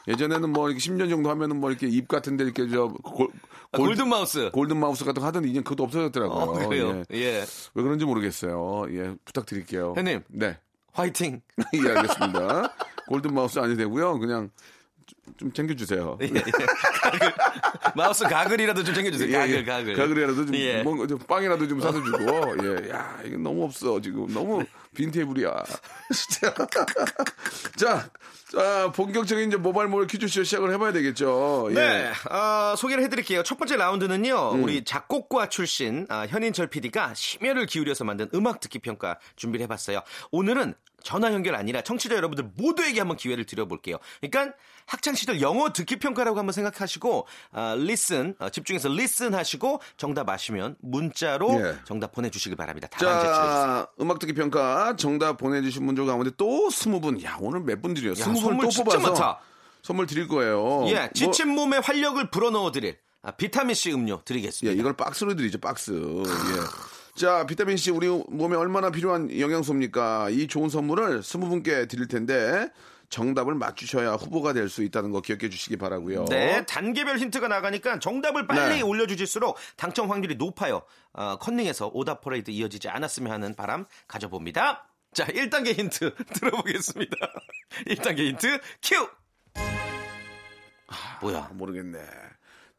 예전에는 0.07 0.51
뭐 0.51 0.69
이렇게 0.69 0.79
10년 0.81 1.09
정도 1.09 1.29
하면은 1.31 1.59
뭐 1.59 1.69
이렇게 1.69 1.87
입 1.87 2.07
같은데 2.07 2.43
이렇게 2.45 2.67
저 2.69 2.87
골, 2.87 3.27
아, 3.73 3.77
골든 3.77 4.07
마우스. 4.07 4.49
골든 4.53 4.77
마우스 4.77 5.03
같은 5.03 5.19
거 5.19 5.27
하던데 5.27 5.49
이제 5.49 5.59
그것도 5.61 5.83
없어졌더라고요. 5.83 6.37
어, 6.39 6.53
그래요. 6.67 7.03
예. 7.11 7.17
예. 7.17 7.45
왜 7.73 7.83
그런지 7.83 8.05
모르겠어요. 8.05 8.85
예, 8.91 9.15
부탁드릴게요. 9.25 9.93
형님. 9.97 10.21
네. 10.29 10.57
화이팅. 10.93 11.41
예, 11.73 11.89
알겠습니다. 11.89 12.73
골든 13.09 13.33
마우스 13.33 13.59
아니 13.59 13.75
되고요. 13.75 14.19
그냥 14.19 14.49
좀- 15.27 15.35
좀 15.37 15.53
챙겨주세요. 15.53 16.17
예, 16.23 16.25
예. 16.25 16.39
가글. 17.01 17.33
mouth 17.95 18.23
가글이라도 18.25 18.83
좀 18.83 18.95
챙겨주세요. 18.95 19.31
가글, 19.37 19.53
예, 19.53 19.57
예. 19.59 19.63
가글. 19.63 19.95
가글이라도 19.95 20.45
좀, 20.45 20.55
예. 20.55 20.81
뭔가 20.83 21.05
좀 21.07 21.17
빵이라도 21.19 21.67
좀 21.67 21.81
사다 21.81 22.01
주고. 22.03 22.55
예, 22.63 22.89
야, 22.89 23.19
이거 23.25 23.37
너무 23.37 23.63
없어, 23.65 23.99
지금. 24.01 24.31
너무 24.33 24.63
빈테이블이야. 24.95 25.63
진짜. 26.13 26.53
자, 27.75 28.09
자, 28.51 28.91
본격적인 28.93 29.49
이제 29.49 29.57
모바일 29.57 29.89
모바일 29.89 30.07
퀴즈쇼 30.07 30.43
시작을 30.43 30.71
해봐야 30.73 30.93
되겠죠. 30.93 31.67
예. 31.71 31.73
네, 31.73 32.11
어, 32.31 32.75
소개를 32.77 33.03
해드릴게요. 33.03 33.43
첫 33.43 33.57
번째 33.57 33.75
라운드는요, 33.75 34.51
음. 34.53 34.63
우리 34.63 34.83
작곡과 34.85 35.49
출신 35.49 36.05
아, 36.09 36.25
현인철 36.27 36.67
PD가 36.67 37.13
심혈을 37.13 37.65
기울여서 37.65 38.05
만든 38.05 38.29
음악 38.33 38.61
듣기 38.61 38.79
평가 38.79 39.19
준비를 39.35 39.63
해봤어요. 39.65 40.01
오늘은 40.31 40.75
전화 41.03 41.31
연결 41.31 41.55
아니라 41.55 41.81
청취자 41.81 42.15
여러분들 42.15 42.51
모두에게 42.55 42.99
한번 42.99 43.17
기회를 43.17 43.45
드려볼게요. 43.45 43.97
그러니까 44.19 44.55
학창 44.85 45.13
시절 45.13 45.41
영어 45.41 45.71
듣기 45.71 45.97
평가라고 45.99 46.37
한번 46.39 46.53
생각하시고 46.53 47.27
아, 47.51 47.75
listen 47.77 48.35
어, 48.39 48.49
집중해서 48.49 48.89
listen 48.91 49.33
하시고 49.33 49.79
정답 49.97 50.29
아시면 50.29 50.75
문자로 50.81 51.61
예. 51.61 51.75
정답 51.85 52.13
보내주시기 52.13 52.55
바랍니다. 52.55 52.87
답안지 52.87 53.21
치러주세요. 53.21 53.45
자, 53.45 53.87
음악 54.01 54.19
듣기 54.19 54.33
평가 54.33 54.95
정답 54.97 55.37
보내주신 55.37 55.85
분들 55.85 56.05
가운데 56.05 56.31
또 56.35 56.69
스무 56.69 56.99
분. 56.99 57.23
야, 57.23 57.37
오늘 57.39 57.61
몇분 57.61 57.93
드려요? 57.93 58.15
스무 58.15 58.36
선물 58.39 58.65
또 58.65 58.69
진짜 58.71 58.99
많다. 58.99 59.39
선물 59.81 60.05
드릴 60.07 60.27
거예요. 60.27 60.85
예, 60.87 60.93
뭐- 60.99 61.09
지친 61.13 61.49
몸에 61.49 61.77
활력을 61.77 62.29
불어넣어 62.29 62.71
드릴 62.71 62.97
아, 63.21 63.31
비타민 63.31 63.73
C 63.75 63.91
음료 63.91 64.15
예, 64.19 64.23
드리겠습니다. 64.25 64.79
이걸 64.79 64.93
박스로 64.93 65.35
드리죠, 65.35 65.59
박스. 65.59 65.91
예. 65.91 67.19
자, 67.19 67.45
비타민 67.47 67.77
C 67.77 67.91
우리 67.91 68.07
몸에 68.07 68.55
얼마나 68.55 68.91
필요한 68.91 69.29
영양소입니까? 69.37 70.29
이 70.29 70.47
좋은 70.47 70.69
선물을 70.69 71.23
스무 71.23 71.49
분께 71.49 71.87
드릴 71.87 72.07
텐데 72.07 72.69
정답을 73.09 73.55
맞추셔야 73.55 74.13
후보가 74.13 74.51
될 74.53 74.67
수 74.69 74.83
있다는 74.83 75.11
거 75.11 75.21
기억해 75.21 75.49
주시기 75.49 75.77
바라고요. 75.77 76.25
네, 76.25 76.65
단계별 76.65 77.17
힌트가 77.17 77.47
나가니까 77.47 77.99
정답을 77.99 78.47
빨리 78.47 78.75
네. 78.75 78.81
올려주실수록 78.81 79.57
당첨 79.77 80.11
확률이 80.11 80.35
높아요. 80.35 80.81
어, 81.13 81.37
컨닝에서 81.39 81.89
오답 81.93 82.19
퍼레이드 82.21 82.51
이어지지 82.51 82.89
않았으면 82.89 83.31
하는 83.31 83.55
바람 83.55 83.85
가져봅니다. 84.09 84.86
자, 85.13 85.25
1단계 85.25 85.77
힌트 85.77 86.15
들어보겠습니다. 86.33 87.15
1단계 87.87 88.19
힌트 88.29 88.59
큐! 88.83 89.07
뭐야? 91.21 91.49
모르겠네. 91.53 91.99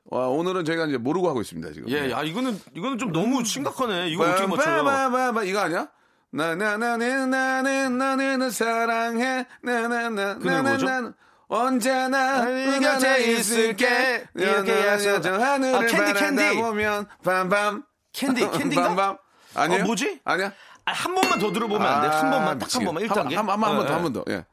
와, 0.04 0.28
오늘은 0.28 0.64
저희가 0.64 0.86
이제 0.86 0.96
모르고 0.96 1.28
하고 1.28 1.40
있습니다, 1.40 1.72
지금. 1.72 1.90
예, 1.90 2.10
야, 2.10 2.22
이거는, 2.22 2.58
이거는 2.74 2.96
좀 2.98 3.12
너무 3.12 3.44
심각하네. 3.44 4.08
이거 4.08 4.24
어떻게 4.24 4.46
맞춰요? 4.46 4.84
빠바바바 4.84 5.42
이거 5.44 5.60
아니야? 5.60 5.88
나나나는 6.30 7.30
나는 7.30 7.96
나는 7.98 8.38
너 8.38 8.50
사랑해 8.50 9.46
나나나 9.62 10.34
그 10.38 10.46
노래 10.46 10.60
뭐죠? 10.60 10.84
나나나 10.84 11.14
언제나 11.48 12.44
네네 12.44 12.80
곁에 12.80 13.32
있을게. 13.32 14.26
이렇게 14.34 14.72
해서. 14.72 15.22
저 15.22 15.32
하늘을 15.40 15.74
아, 15.74 15.80
캔디, 15.86 16.12
캔디. 16.20 16.42
바라보면 16.42 17.06
밤밤 17.24 17.82
캔디, 18.12 18.42
캔디인가? 18.50 18.88
밤밤 18.88 19.16
아니야? 19.54 19.80
어, 19.82 19.86
뭐지? 19.86 20.20
아니야? 20.24 20.52
아, 20.88 20.92
한 20.92 21.14
번만 21.14 21.38
더 21.38 21.52
들어보면 21.52 21.86
안 21.86 22.00
돼? 22.02 22.08
한 22.08 22.30
번만, 22.30 22.58
딱 22.58 22.74
한. 22.74 22.84
번만, 22.84 23.02
1단계? 23.04 23.34
한, 23.34 23.48
한, 23.48 23.62
한, 23.62 23.76
번 23.76 23.86
더, 23.86 23.88
예, 23.88 23.92
한번 23.92 24.12
더. 24.14 24.24
예. 24.30 24.44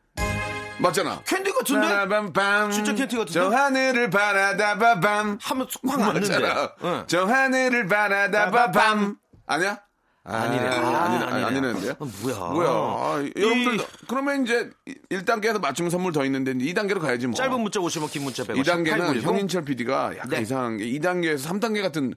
맞잖아. 0.77 1.21
캔디 1.25 1.51
같은데? 1.53 2.07
밤밤 2.09 2.71
진짜 2.71 2.93
캔디 2.93 3.15
같은데? 3.15 3.31
저 3.31 3.49
하늘을 3.49 4.09
바라다 4.09 4.77
밤밤 4.77 5.37
하면 5.41 5.67
확 5.87 5.99
맞는데. 6.01 6.37
응. 6.83 7.03
저 7.07 7.23
하늘을 7.25 7.87
바라다 7.87 8.51
밤밤 8.51 9.15
아니야? 9.47 9.79
아니래. 10.25 10.67
아, 10.67 10.71
아, 10.73 11.03
아니, 11.05 11.23
아니래. 11.23 11.43
아니라는데요? 11.45 11.91
아, 11.99 12.05
뭐야. 12.21 12.37
뭐야. 12.37 12.69
아, 12.69 13.21
이- 13.23 13.31
여러분들, 13.41 13.85
그러면 14.07 14.43
이제 14.43 14.69
1단계에서 15.11 15.61
맞추면 15.61 15.91
선물 15.91 16.11
더 16.11 16.25
있는데 16.25 16.51
2단계로 16.53 16.99
가야지 16.99 17.27
뭐. 17.27 17.35
짧은 17.35 17.61
문자 17.61 17.79
50원, 17.79 18.11
긴 18.11 18.23
문자 18.23 18.43
100원. 18.43 18.61
2단계는 18.63 19.21
현인철 19.21 19.63
PD가 19.63 20.13
약간 20.17 20.29
네. 20.31 20.41
이상한 20.41 20.77
게 20.77 20.85
2단계에서 20.85 21.47
3단계 21.47 21.81
같은 21.83 22.15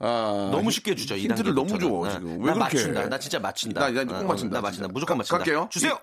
아, 0.00 0.48
너무 0.50 0.70
쉽게 0.70 0.94
주죠. 0.94 1.14
이 1.14 1.22
힌트를 1.24 1.54
너무. 1.54 1.68
줘 1.68 1.76
네. 1.78 1.80
지금. 2.12 2.28
나왜 2.42 2.52
그렇게? 2.54 2.58
맞춘다. 2.58 3.00
해? 3.00 3.06
나 3.08 3.18
진짜 3.18 3.38
맞춘다. 3.38 3.80
나, 3.80 3.90
나 3.90 4.04
꼭 4.04 4.24
어, 4.24 4.24
맞춘다. 4.24 4.56
나 4.56 4.60
맞춘다. 4.60 4.88
무조건 4.88 5.16
가- 5.16 5.18
맞춘다. 5.18 5.38
갈게요. 5.38 5.68
주세요. 5.70 5.98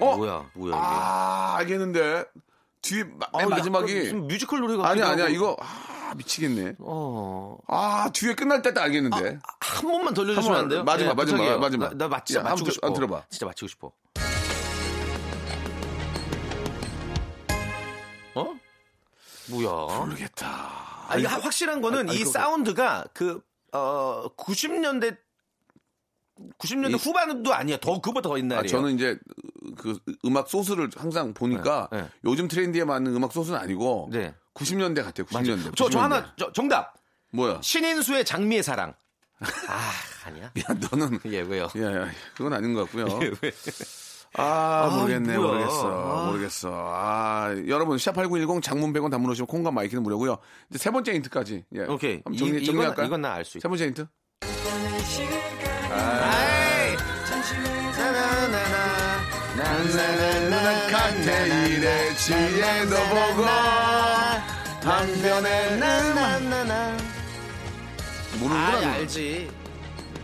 어? 0.00 0.16
뭐야, 0.16 0.44
뭐야 0.54 0.76
이게? 0.76 0.80
아, 0.80 1.54
알겠는데. 1.58 2.24
뒤에 2.80 3.02
마, 3.04 3.26
아, 3.32 3.46
마지막이 3.46 4.12
뮤지컬 4.14 4.60
노래 4.60 4.76
같기도 4.76 4.86
아니야, 5.04 5.08
아니야. 5.08 5.28
이거 5.28 5.56
아, 5.60 6.14
미치겠네. 6.16 6.76
어. 6.78 7.58
아, 7.66 8.08
뒤에 8.12 8.34
끝날 8.34 8.62
때딱 8.62 8.84
알겠는데. 8.84 9.38
한 9.60 9.82
번만 9.90 10.14
한안 10.16 10.68
돼요? 10.68 10.84
번, 10.84 10.84
마지막, 10.86 11.10
예, 11.10 11.14
마지막. 11.14 11.58
마지막. 11.58 11.88
나, 11.90 11.96
나 12.04 12.08
맞, 12.08 12.24
진짜 12.24 12.40
야, 12.40 12.44
맞추고 12.44 12.64
들- 12.66 12.72
싶어. 12.74 12.92
들어봐. 12.92 13.22
진짜 13.28 13.46
맞추고 13.46 13.68
싶어. 13.68 13.86
어? 13.88 13.92
뭐야? 19.50 19.98
모르겠다. 20.00 21.06
아, 21.08 21.16
이게 21.16 21.26
확실한 21.26 21.80
거는 21.80 22.10
아, 22.10 22.12
이 22.12 22.18
그거- 22.18 22.30
사운드가 22.30 23.04
그, 23.14 23.40
어, 23.72 24.28
90년대, 24.36 25.16
90년대 26.58 26.90
이- 26.90 26.94
후반도 26.94 27.52
아니야. 27.54 27.78
더, 27.78 28.00
그보다 28.00 28.28
더 28.28 28.38
옛날이에요. 28.38 28.60
아, 28.60 28.66
저는 28.66 28.94
이제 28.94 29.18
그 29.76 29.98
음악 30.24 30.48
소스를 30.48 30.90
항상 30.96 31.32
보니까 31.34 31.88
네, 31.92 32.02
네. 32.02 32.08
요즘 32.24 32.46
트렌디에 32.48 32.84
맞는 32.84 33.14
음악 33.14 33.32
소스는 33.32 33.58
아니고 33.58 34.08
네. 34.12 34.34
90년대 34.54 35.02
같아요. 35.04 35.26
90년대. 35.26 35.76
저, 35.76 35.88
저 35.88 35.98
90년대. 35.98 36.00
하나, 36.00 36.34
저, 36.38 36.52
정답. 36.52 36.94
뭐야? 37.30 37.60
신인수의 37.62 38.24
장미의 38.24 38.62
사랑. 38.62 38.94
아, 39.40 39.90
아니야? 40.26 40.44
야, 40.58 40.74
너는 40.90 41.20
예, 41.26 41.40
왜요? 41.40 41.68
야, 41.76 42.02
야, 42.02 42.10
그건 42.36 42.52
아닌 42.52 42.74
것 42.74 42.84
같고요. 42.84 43.06
왜? 43.42 43.52
아, 44.36 44.90
모르겠네, 44.94 45.36
뭐야. 45.36 45.48
모르겠어. 45.52 45.88
아. 45.88 46.26
모르겠어. 46.26 46.70
아, 46.72 47.54
여러분, 47.66 47.96
샵8910 47.96 48.62
장문 48.62 48.92
100원 48.92 49.10
단문 49.10 49.30
오시면 49.30 49.46
콩과 49.46 49.70
마이크는 49.70 50.02
무료고요. 50.02 50.38
이제 50.70 50.78
세 50.78 50.90
번째 50.90 51.14
힌트까지. 51.14 51.64
예. 51.74 51.80
오케이. 51.84 52.14
한번 52.24 52.34
이- 52.34 52.38
정리, 52.38 52.62
이건- 52.62 52.64
정리할까요? 52.74 53.06
이건 53.06 53.20
나 53.22 53.32
알 53.34 53.44
수 53.44 53.58
있다. 53.58 53.62
세 53.62 53.68
번째 53.68 53.86
힌트? 53.86 54.06
나는 59.56 60.88
칵테일에 60.90 62.14
취해도 62.14 62.96
보고 63.08 63.44
한편에 64.84 65.76
나나나나. 65.76 66.96
모르는구나. 68.38 68.88
아. 68.88 68.92
알지. 68.94 69.50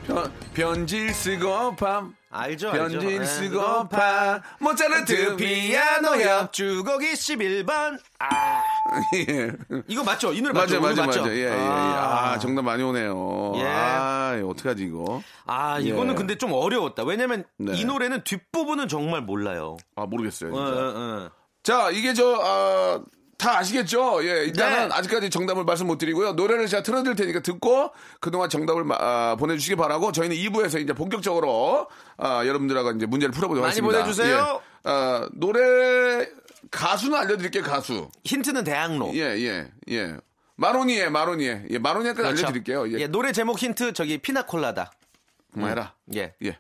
편, 0.07 0.33
편지를 0.55 1.13
쓰고 1.15 1.75
밤 1.77 2.15
알죠, 2.35 2.71
알죠. 2.71 3.25
쓰고 3.25 3.89
밤 3.89 4.41
모차르트 4.59 5.37
피아노 5.37 6.21
옆 6.21 6.53
주곡이 6.53 7.13
11번. 7.13 7.99
아. 8.19 8.63
예. 9.15 9.53
이거 9.87 10.03
맞죠? 10.03 10.33
이 10.33 10.43
노래 10.43 10.53
맞아, 10.53 10.81
맞죠? 10.81 10.81
맞아, 10.81 11.07
맞죠? 11.07 11.21
맞아. 11.23 11.33
예, 11.33 11.39
예, 11.39 11.45
예. 11.45 11.51
아, 11.57 12.39
정답 12.41 12.63
많이 12.63 12.83
오네요. 12.83 13.53
예. 13.57 13.63
아, 13.65 14.43
어떡하지, 14.45 14.83
이거? 14.85 15.23
아, 15.47 15.79
이거는 15.79 16.15
예. 16.15 16.17
근데 16.17 16.37
좀 16.37 16.53
어려웠다. 16.53 17.05
왜냐면 17.05 17.45
네. 17.57 17.73
이 17.79 17.85
노래는 17.85 18.25
뒷부분은 18.25 18.89
정말 18.89 19.23
몰라요. 19.23 19.77
아, 19.95 20.05
모르겠어요. 20.05 20.53
어, 20.53 20.67
진짜. 20.67 20.81
어, 20.81 20.93
어. 20.97 21.31
자, 21.63 21.91
이게 21.91 22.15
저, 22.15 22.37
아, 22.43 23.01
다 23.37 23.59
아시겠죠? 23.59 24.25
예, 24.25 24.45
일단은 24.45 24.89
네. 24.89 24.95
아직까지 24.95 25.29
정답을 25.31 25.65
말씀 25.65 25.87
못 25.87 25.99
드리고요. 25.99 26.33
노래를 26.33 26.67
제가 26.69 26.83
틀어드릴 26.83 27.17
테니까 27.17 27.41
듣고 27.41 27.91
그동안 28.21 28.49
정답을 28.49 28.85
마- 28.85 28.97
아, 28.99 29.37
보내주시기 29.37 29.77
바라고 29.77 30.13
저희는 30.13 30.37
2부에서 30.37 30.81
이제 30.81 30.93
본격적으로 30.93 31.89
아, 32.17 32.47
여러분들하고 32.47 32.93
이제 32.93 33.07
문제를 33.07 33.33
풀어보도록 33.33 33.63
많이 33.67 33.71
하겠습니다. 33.81 33.99
보내주세요. 34.03 34.61
예. 34.63 34.91
아, 34.91 35.29
노래 35.33 36.27
가수는 36.71 37.19
알려드릴게요, 37.19 37.63
가수. 37.65 38.09
힌트는 38.25 38.65
대학로. 38.65 39.11
예, 39.15 39.21
예, 39.39 39.69
예. 39.91 40.17
마로니에, 40.57 41.09
마로니에. 41.09 41.65
예, 41.71 41.79
마로니에까지 41.79 42.23
그렇죠. 42.23 42.47
알려드릴게요. 42.47 42.89
예, 42.93 43.01
예, 43.03 43.07
노래 43.09 43.33
제목 43.33 43.59
힌트 43.61 43.93
저기 43.95 44.19
피나콜라다. 44.19 44.93
그만해라. 45.53 45.95
예. 46.15 46.35
예. 46.45 46.59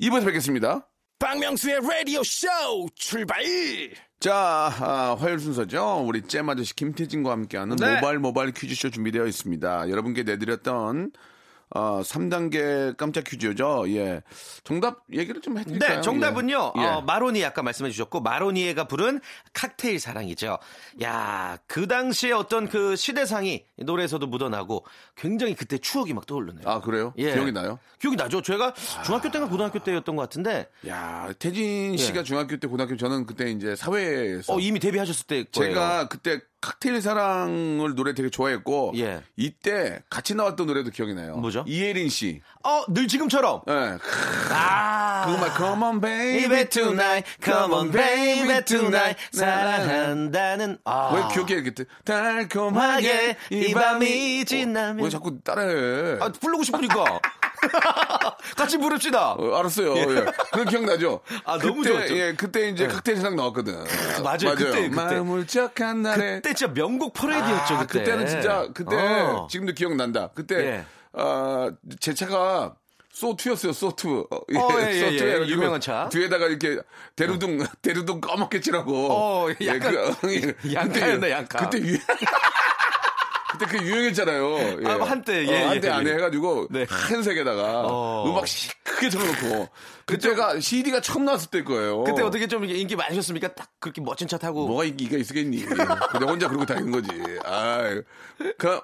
2부에서 0.00 0.24
뵙겠습니다. 0.24 0.86
박명수의 1.18 1.80
라디오 1.82 2.22
쇼 2.24 2.48
출발 2.94 3.42
자, 4.20 4.34
아, 4.34 5.16
화요일 5.18 5.38
순서죠. 5.38 6.04
우리 6.06 6.20
잼 6.20 6.50
아저씨 6.50 6.76
김태진과 6.76 7.30
함께하는 7.32 7.76
네. 7.76 7.94
모바일 7.94 8.18
모바일 8.18 8.52
퀴즈쇼 8.52 8.90
준비되어 8.90 9.26
있습니다. 9.26 9.88
여러분께 9.88 10.24
내드렸던 10.24 11.12
어, 11.72 12.00
3단계 12.02 12.96
깜짝 12.96 13.24
퀴즈죠. 13.24 13.84
예. 13.88 14.22
정답 14.64 15.04
얘기를 15.12 15.40
좀 15.40 15.56
해드릴까요? 15.56 15.96
네, 15.96 16.00
정답은요. 16.00 16.72
예. 16.76 16.84
어, 16.84 17.00
마로니 17.02 17.44
아까 17.44 17.62
말씀해 17.62 17.90
주셨고 17.90 18.20
마로니에가 18.20 18.88
부른 18.88 19.20
칵테일 19.52 20.00
사랑이죠. 20.00 20.58
야, 21.02 21.58
그 21.68 21.86
당시에 21.86 22.32
어떤 22.32 22.68
그 22.68 22.96
시대상이 22.96 23.64
노래에서도 23.78 24.26
묻어나고 24.26 24.84
굉장히 25.14 25.54
그때 25.54 25.78
추억이 25.78 26.12
막 26.12 26.26
떠오르네요. 26.26 26.62
아, 26.68 26.80
그래요? 26.80 27.14
예. 27.18 27.32
기억이 27.32 27.52
나요? 27.52 27.78
기억이 28.00 28.16
나죠. 28.16 28.42
제가 28.42 28.74
중학교 29.04 29.30
때인가 29.30 29.48
고등학교 29.48 29.78
때였던 29.78 30.16
것 30.16 30.22
같은데 30.22 30.68
야, 30.88 31.32
태진 31.38 31.96
씨가 31.96 32.20
예. 32.20 32.24
중학교 32.24 32.56
때, 32.56 32.66
고등학교 32.66 32.96
저는 32.96 33.26
그때 33.26 33.48
이제 33.50 33.76
사회에서 33.76 34.54
어, 34.54 34.58
이미 34.58 34.80
데뷔하셨을 34.80 35.26
때 35.26 35.44
거예요. 35.44 35.72
제가 35.74 36.08
그때 36.08 36.40
칵테일 36.60 37.00
사랑을 37.00 37.94
노래 37.94 38.14
되게 38.14 38.28
좋아했고 38.28 38.92
예. 38.96 39.22
이때 39.36 40.02
같이 40.10 40.34
나왔던 40.34 40.66
노래도 40.66 40.90
기억이 40.90 41.14
나요. 41.14 41.36
뭐죠? 41.36 41.64
이혜린 41.66 42.08
씨. 42.10 42.40
어, 42.62 42.84
늘 42.88 43.08
지금처럼. 43.08 43.62
예. 43.68 43.98
아. 44.50 45.24
그거 45.26 45.38
막 45.38 45.56
Come 45.56 45.82
on 45.82 46.00
baby 46.00 46.68
tonight, 46.68 47.24
come 47.42 47.74
on 47.74 47.90
baby 47.90 48.64
tonight, 48.64 49.16
사랑한다는 49.32 50.78
아. 50.84 51.12
왜 51.14 51.34
기억해 51.34 51.54
이렇게 51.54 51.84
달콤하게 52.04 52.90
하게 52.90 53.36
이 53.50 53.72
밤이 53.72 54.44
지나면 54.44 55.04
왜 55.04 55.10
자꾸 55.10 55.40
따라해? 55.40 56.18
아, 56.20 56.28
부르고 56.28 56.62
싶으니까. 56.62 57.20
같이 58.56 58.78
부릅시다. 58.78 59.32
어, 59.32 59.58
알았어요. 59.58 59.96
예. 59.96 60.04
그건 60.52 60.66
기억나죠? 60.68 61.20
아, 61.44 61.58
너무 61.58 61.82
그때, 61.82 61.92
좋았죠. 61.92 62.16
예, 62.16 62.34
그때 62.34 62.68
이제 62.68 62.86
칵테일 62.86 63.16
세상 63.18 63.36
나왔거든. 63.36 63.74
맞아요. 64.24 64.54
그때, 64.56 64.64
그때. 64.64 64.88
마음을 64.88 65.46
쩍한 65.46 66.02
날에. 66.02 66.36
그때 66.36 66.54
진짜 66.54 66.72
명곡 66.72 67.12
퍼레이드였죠, 67.14 67.74
아, 67.74 67.80
그때. 67.86 67.98
그때는 68.00 68.26
진짜, 68.26 68.68
그때, 68.74 68.96
어. 68.96 69.46
지금도 69.50 69.72
기억난다. 69.74 70.30
그때, 70.34 70.56
예. 70.56 70.84
어, 71.12 71.70
제 72.00 72.14
차가, 72.14 72.74
소투였어요, 73.12 73.72
소투. 73.72 74.26
어, 74.30 74.36
어, 74.36 74.68
예, 74.80 74.92
예, 74.92 75.18
예. 75.18 75.46
유명한 75.46 75.80
차. 75.80 76.08
뒤에다가 76.10 76.46
이렇게 76.46 76.78
대루둥, 77.16 77.66
대루둥 77.82 78.20
까맣게 78.20 78.60
칠하고. 78.60 79.08
어, 79.12 79.48
약간 79.66 79.94
예, 80.28 80.54
양카였네, 80.72 81.14
그때- 81.16 81.30
양카. 81.32 81.58
그때 81.68 81.78
유행. 81.84 82.00
그때 83.60 83.78
그 83.78 83.84
유행했잖아요. 83.84 84.58
예. 84.82 84.86
아, 84.86 85.04
한때, 85.04 85.46
예, 85.46 85.64
어, 85.64 85.68
한때 85.70 85.88
예, 85.88 85.92
안에 85.92 86.10
예. 86.10 86.14
해가지고 86.14 86.68
네. 86.70 86.86
한색에다가 86.88 87.82
어. 87.86 88.24
음악 88.28 88.46
시- 88.46 88.70
크게 88.84 89.08
틀어놓고 89.10 89.68
그때가 90.06 90.58
CD가 90.60 91.00
처음 91.00 91.24
나왔을 91.24 91.50
때일 91.50 91.64
거예요. 91.64 92.02
그때 92.04 92.22
어떻게 92.22 92.46
좀 92.48 92.64
인기 92.64 92.96
많으셨습니까? 92.96 93.54
딱 93.54 93.68
그렇게 93.78 94.00
멋진 94.00 94.26
차 94.26 94.38
타고. 94.38 94.66
뭐가 94.66 94.84
인기가 94.84 95.16
있겠니? 95.18 95.64
그냥 95.64 96.28
혼자 96.28 96.48
그러고 96.48 96.64
다니는 96.66 96.90
거지. 96.90 97.08
아, 97.44 98.00
그 98.58 98.80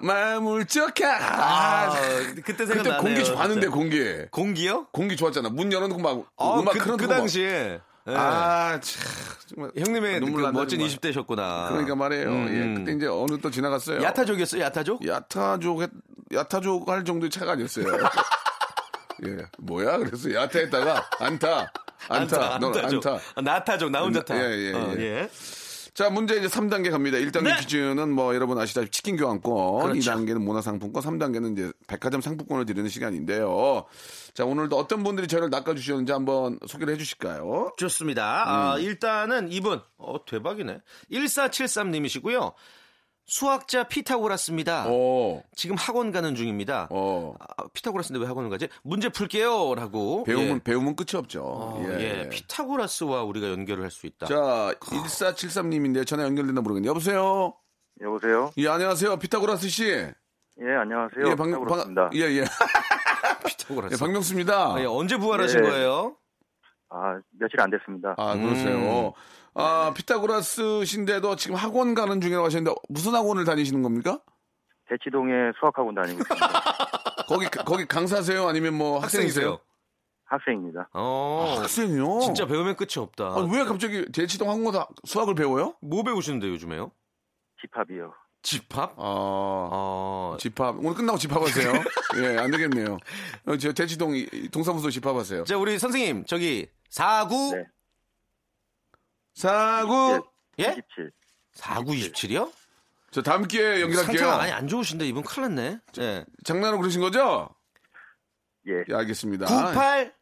쩍하. 0.67 1.09
아, 1.09 1.91
아, 1.91 1.99
그때 2.35 2.41
그때 2.41 2.65
생각나네요. 2.65 3.01
공기 3.01 3.23
좋았는데. 3.25 3.67
공기. 3.67 4.25
공기요? 4.31 4.87
공기 4.91 5.15
좋았잖아. 5.17 5.49
문 5.49 5.71
열어놓고 5.71 6.01
막 6.01 6.23
아, 6.37 6.59
음악 6.59 6.71
그, 6.73 6.79
틀어놓고 6.79 6.97
그 6.97 7.05
막. 7.11 7.17
당시에. 7.17 7.79
예. 8.09 8.15
아, 8.15 8.79
참 8.79 9.03
정말 9.47 9.71
형님의 9.77 10.19
눈물 10.21 10.43
그 10.43 10.47
멋진 10.49 10.79
정말. 10.79 10.95
20대셨구나. 10.95 11.69
그러니까 11.69 11.95
말이에요. 11.95 12.29
음. 12.29 12.47
예, 12.49 12.79
그때 12.79 12.91
이제 12.95 13.07
어느 13.07 13.37
또 13.41 13.51
지나갔어요. 13.51 14.01
야타족이었어요, 14.03 14.61
야타족? 14.63 15.05
야타족 15.05 15.81
했- 15.81 15.91
야타족 16.33 16.87
할 16.89 17.03
정도의 17.03 17.29
차가 17.29 17.53
아니었어요. 17.53 17.85
예, 19.27 19.37
뭐야? 19.57 19.97
그래서 19.97 20.31
야타했다가 20.33 21.09
안타, 21.19 21.71
안타, 22.07 22.59
넌 22.59 22.75
안타족. 22.77 23.05
안타. 23.07 23.23
아, 23.35 23.41
나타족, 23.41 23.89
나 23.91 24.01
혼자 24.01 24.23
타. 24.23 24.35
예, 24.37 24.69
예, 24.69 24.73
어, 24.73 24.93
예. 24.97 25.29
자, 25.97 26.11
문제 26.11 26.35
이제 26.35 26.45
3단계 26.47 26.91
갑니다. 26.91 27.17
1단계 27.17 27.45
네. 27.45 27.55
퀴즈는 27.59 28.11
뭐 28.11 28.35
여러분 28.35 28.59
아시다시피 28.59 28.91
치킨 28.91 29.17
교환권, 29.17 29.81
그렇죠. 29.81 30.11
2단계는 30.11 30.43
문화상품권, 30.43 31.01
3단계는 31.01 31.53
이제 31.53 31.71
백화점 31.87 32.21
상품권을 32.21 32.67
드리는 32.67 32.87
시간인데요. 32.87 33.83
자, 34.35 34.45
오늘도 34.45 34.77
어떤 34.77 35.03
분들이 35.03 35.27
저를 35.27 35.49
낚아주셨는지 35.49 36.11
한번 36.11 36.59
소개를 36.67 36.93
해주실까요? 36.93 37.73
좋습니다. 37.77 38.43
음. 38.43 38.47
아, 38.47 38.77
일단은 38.77 39.51
이분, 39.51 39.81
어, 39.97 40.23
대박이네. 40.23 40.81
1473님이시고요. 41.11 42.53
수학자 43.29 43.83
피타고라스입니다. 43.83 44.87
오, 44.87 45.43
지금 45.53 45.75
학원 45.75 46.11
가는 46.13 46.33
중입니다. 46.33 46.87
어. 46.91 47.33
아, 47.39 47.67
피타고라스인데 47.73 48.21
왜 48.21 48.25
학원을 48.27 48.49
가지? 48.49 48.69
문제 48.83 49.09
풀게요. 49.09 49.75
라고. 49.75 50.23
배움은, 50.23 50.55
예. 50.55 50.59
배움은 50.63 50.95
끝이 50.95 51.17
없죠. 51.17 51.43
어, 51.43 51.85
예. 51.99 52.29
피타고라스와 52.29 53.23
우리가 53.23 53.49
연결을 53.49 53.83
할 53.83 53.91
수 53.91 54.07
있다. 54.07 54.27
자, 54.27 54.35
1473님인데 54.79 56.07
전화 56.07 56.23
연결됐나 56.23 56.61
모르겠네요. 56.61 56.89
여보세요? 56.91 57.53
여보세요? 58.01 58.51
예, 58.57 58.67
안녕하세요. 58.69 59.17
피타고라스 59.17 59.67
씨. 59.69 59.85
예, 59.91 60.13
안녕하세요. 60.81 61.27
예, 61.29 61.35
방, 61.35 61.51
박명수입니다. 61.51 62.09
예, 62.13 62.19
예. 62.21 62.43
피타고라스. 63.45 63.93
예, 63.93 63.97
박명수입니다. 63.97 64.73
아, 64.75 64.79
예, 64.79 64.85
언제 64.85 65.17
부활하신 65.17 65.65
예. 65.65 65.69
거예요? 65.69 66.15
아, 66.89 67.19
며칠 67.37 67.59
안 67.59 67.69
됐습니다. 67.71 68.15
아, 68.17 68.33
음. 68.33 68.43
그러세요. 68.43 69.13
아, 69.59 69.91
피타고라스신데도 69.95 71.35
지금 71.35 71.55
학원 71.55 71.95
가는 71.95 72.21
중이라고 72.21 72.45
하셨는데 72.45 72.75
무슨 72.89 73.15
학원을 73.15 73.43
다니시는 73.43 73.81
겁니까? 73.81 74.19
대치동에 74.87 75.51
수학학원 75.59 75.95
다니고 75.95 76.19
있습니다. 76.19 76.47
거기 77.27 77.47
거기 77.49 77.85
강사세요? 77.85 78.47
아니면 78.47 78.75
뭐 78.75 78.99
학생이세요? 78.99 79.59
학생입니다. 80.25 80.89
어. 80.93 81.55
학생이요? 81.59 82.19
진짜 82.21 82.45
배우면 82.45 82.75
끝이 82.75 83.03
없다. 83.03 83.25
아, 83.25 83.47
왜 83.51 83.63
갑자기 83.63 84.05
대치동 84.11 84.49
학원가서 84.49 84.87
수학을 85.05 85.35
배워요? 85.35 85.75
뭐 85.81 86.03
배우시는데 86.03 86.47
요즘에요? 86.49 86.91
집합이요. 87.61 88.13
집합? 88.43 88.91
아, 88.91 88.95
어. 88.97 90.37
집합. 90.39 90.75
오늘 90.77 90.93
끝나고 90.93 91.17
집합하세요? 91.17 91.73
예, 92.21 92.37
안 92.37 92.51
되겠네요. 92.51 92.97
어, 93.45 93.57
저 93.57 93.73
대치동 93.73 94.13
동사무소 94.51 94.89
집합하세요. 94.89 95.45
자, 95.45 95.57
우리 95.57 95.79
선생님, 95.79 96.25
저기, 96.25 96.69
49, 96.89 97.55
네. 97.55 97.65
사구. 99.37 100.23
예? 100.59 100.63
27. 100.63 101.11
49, 101.53 101.91
27이요? 101.93 102.51
저 103.11 103.21
다음 103.21 103.47
기회에 103.47 103.81
연결할게요. 103.81 104.03
상태가 104.05 104.37
많이 104.37 104.51
안 104.51 104.67
좋으신데, 104.67 105.07
이분 105.07 105.23
큰일 105.23 105.49
났네. 105.55 105.79
예. 105.99 106.25
장난으로 106.43 106.79
그러신 106.79 107.01
거죠? 107.01 107.49
예, 108.67 108.83
예, 108.89 108.93
알겠습니다. 108.95 109.45
98, 109.45 110.13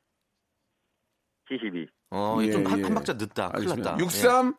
72. 1.50 1.88
어, 2.12 2.38
예, 2.42 2.52
좀 2.52 2.66
한, 2.68 2.80
예. 2.80 2.84
한 2.84 2.94
박자 2.94 3.14
늦다. 3.14 3.50
큰일 3.50 3.56
알겠습니다. 3.70 3.92
났다. 3.92 4.04
63 4.04 4.56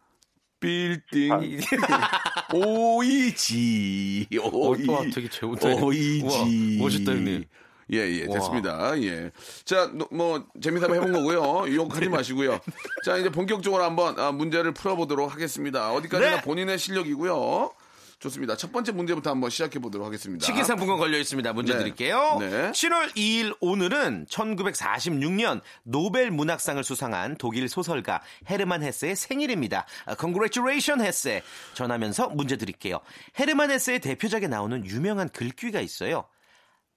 빌딩 0.58 1.42
예. 1.42 1.58
오이지 2.56 4.26
오이 4.32 4.88
어, 4.88 4.92
와, 4.92 5.02
되게. 5.14 5.28
오이지 5.46 6.22
우와, 6.24 6.82
멋있다, 6.82 7.12
형님. 7.12 7.44
예, 7.92 7.98
예, 7.98 8.26
됐습니다. 8.26 9.00
예. 9.02 9.30
자, 9.64 9.86
노- 9.92 10.08
뭐, 10.10 10.44
재미삼아 10.60 10.92
해본 10.94 11.12
거고요. 11.12 11.66
욕하지 11.74 12.08
마시고요. 12.08 12.58
자, 13.04 13.16
이제 13.16 13.30
본격적으로 13.30 13.84
한번 13.84 14.18
아, 14.18 14.32
문제를 14.32 14.72
풀어보도록 14.72 15.32
하겠습니다. 15.32 15.92
어디까지나 15.92 16.36
네. 16.36 16.40
본인의 16.42 16.78
실력이고요. 16.78 17.70
좋습니다. 18.18 18.56
첫 18.56 18.72
번째 18.72 18.92
문제부터 18.92 19.30
한번 19.30 19.50
시작해 19.50 19.78
보도록 19.78 20.06
하겠습니다. 20.06 20.44
치킨 20.44 20.64
상품권 20.64 20.96
걸려 20.98 21.18
있습니다. 21.18 21.52
문제 21.52 21.74
네. 21.74 21.78
드릴게요. 21.80 22.38
네. 22.40 22.70
7월 22.72 23.14
2일 23.14 23.54
오늘은 23.60 24.24
1946년 24.30 25.60
노벨 25.82 26.30
문학상을 26.30 26.82
수상한 26.82 27.36
독일 27.36 27.68
소설가 27.68 28.22
헤르만 28.50 28.82
헤세의 28.82 29.16
생일입니다. 29.16 29.86
아, 30.06 30.16
Congratulation 30.18 31.06
헤세. 31.06 31.42
전하면서 31.74 32.30
문제 32.30 32.56
드릴게요. 32.56 33.00
헤르만 33.38 33.70
헤세의 33.70 34.00
대표작에 34.00 34.48
나오는 34.48 34.84
유명한 34.86 35.28
글귀가 35.28 35.80
있어요. 35.80 36.24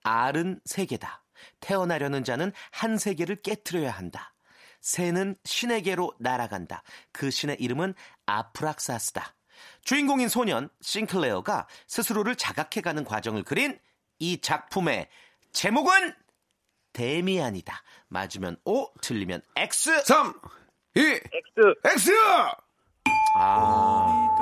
알은 0.04 0.62
세계다. 0.66 1.24
태어나려는 1.60 2.24
자는 2.24 2.52
한 2.72 2.98
세계를 2.98 3.38
깨트려야 3.38 3.92
한다. 3.92 4.34
새는 4.82 5.36
신에게로 5.44 6.14
날아간다. 6.20 6.84
그 7.12 7.32
신의 7.32 7.58
이름은 7.60 7.94
아프락사스다. 8.26 9.36
주인공인 9.84 10.30
소년 10.30 10.70
싱클레어가 10.82 11.68
스스로를 11.88 12.36
자각해가는 12.36 13.04
과정을 13.04 13.44
그린 13.44 13.78
이 14.20 14.40
작품의 14.40 15.10
제목은 15.52 16.14
데미안이다. 16.94 17.84
맞으면 18.08 18.58
O, 18.66 18.92
틀리면 19.02 19.42
X. 19.56 20.04
3, 20.06 20.34
2, 20.96 21.02
X. 21.02 21.30
X! 21.86 22.12
아, 23.36 24.38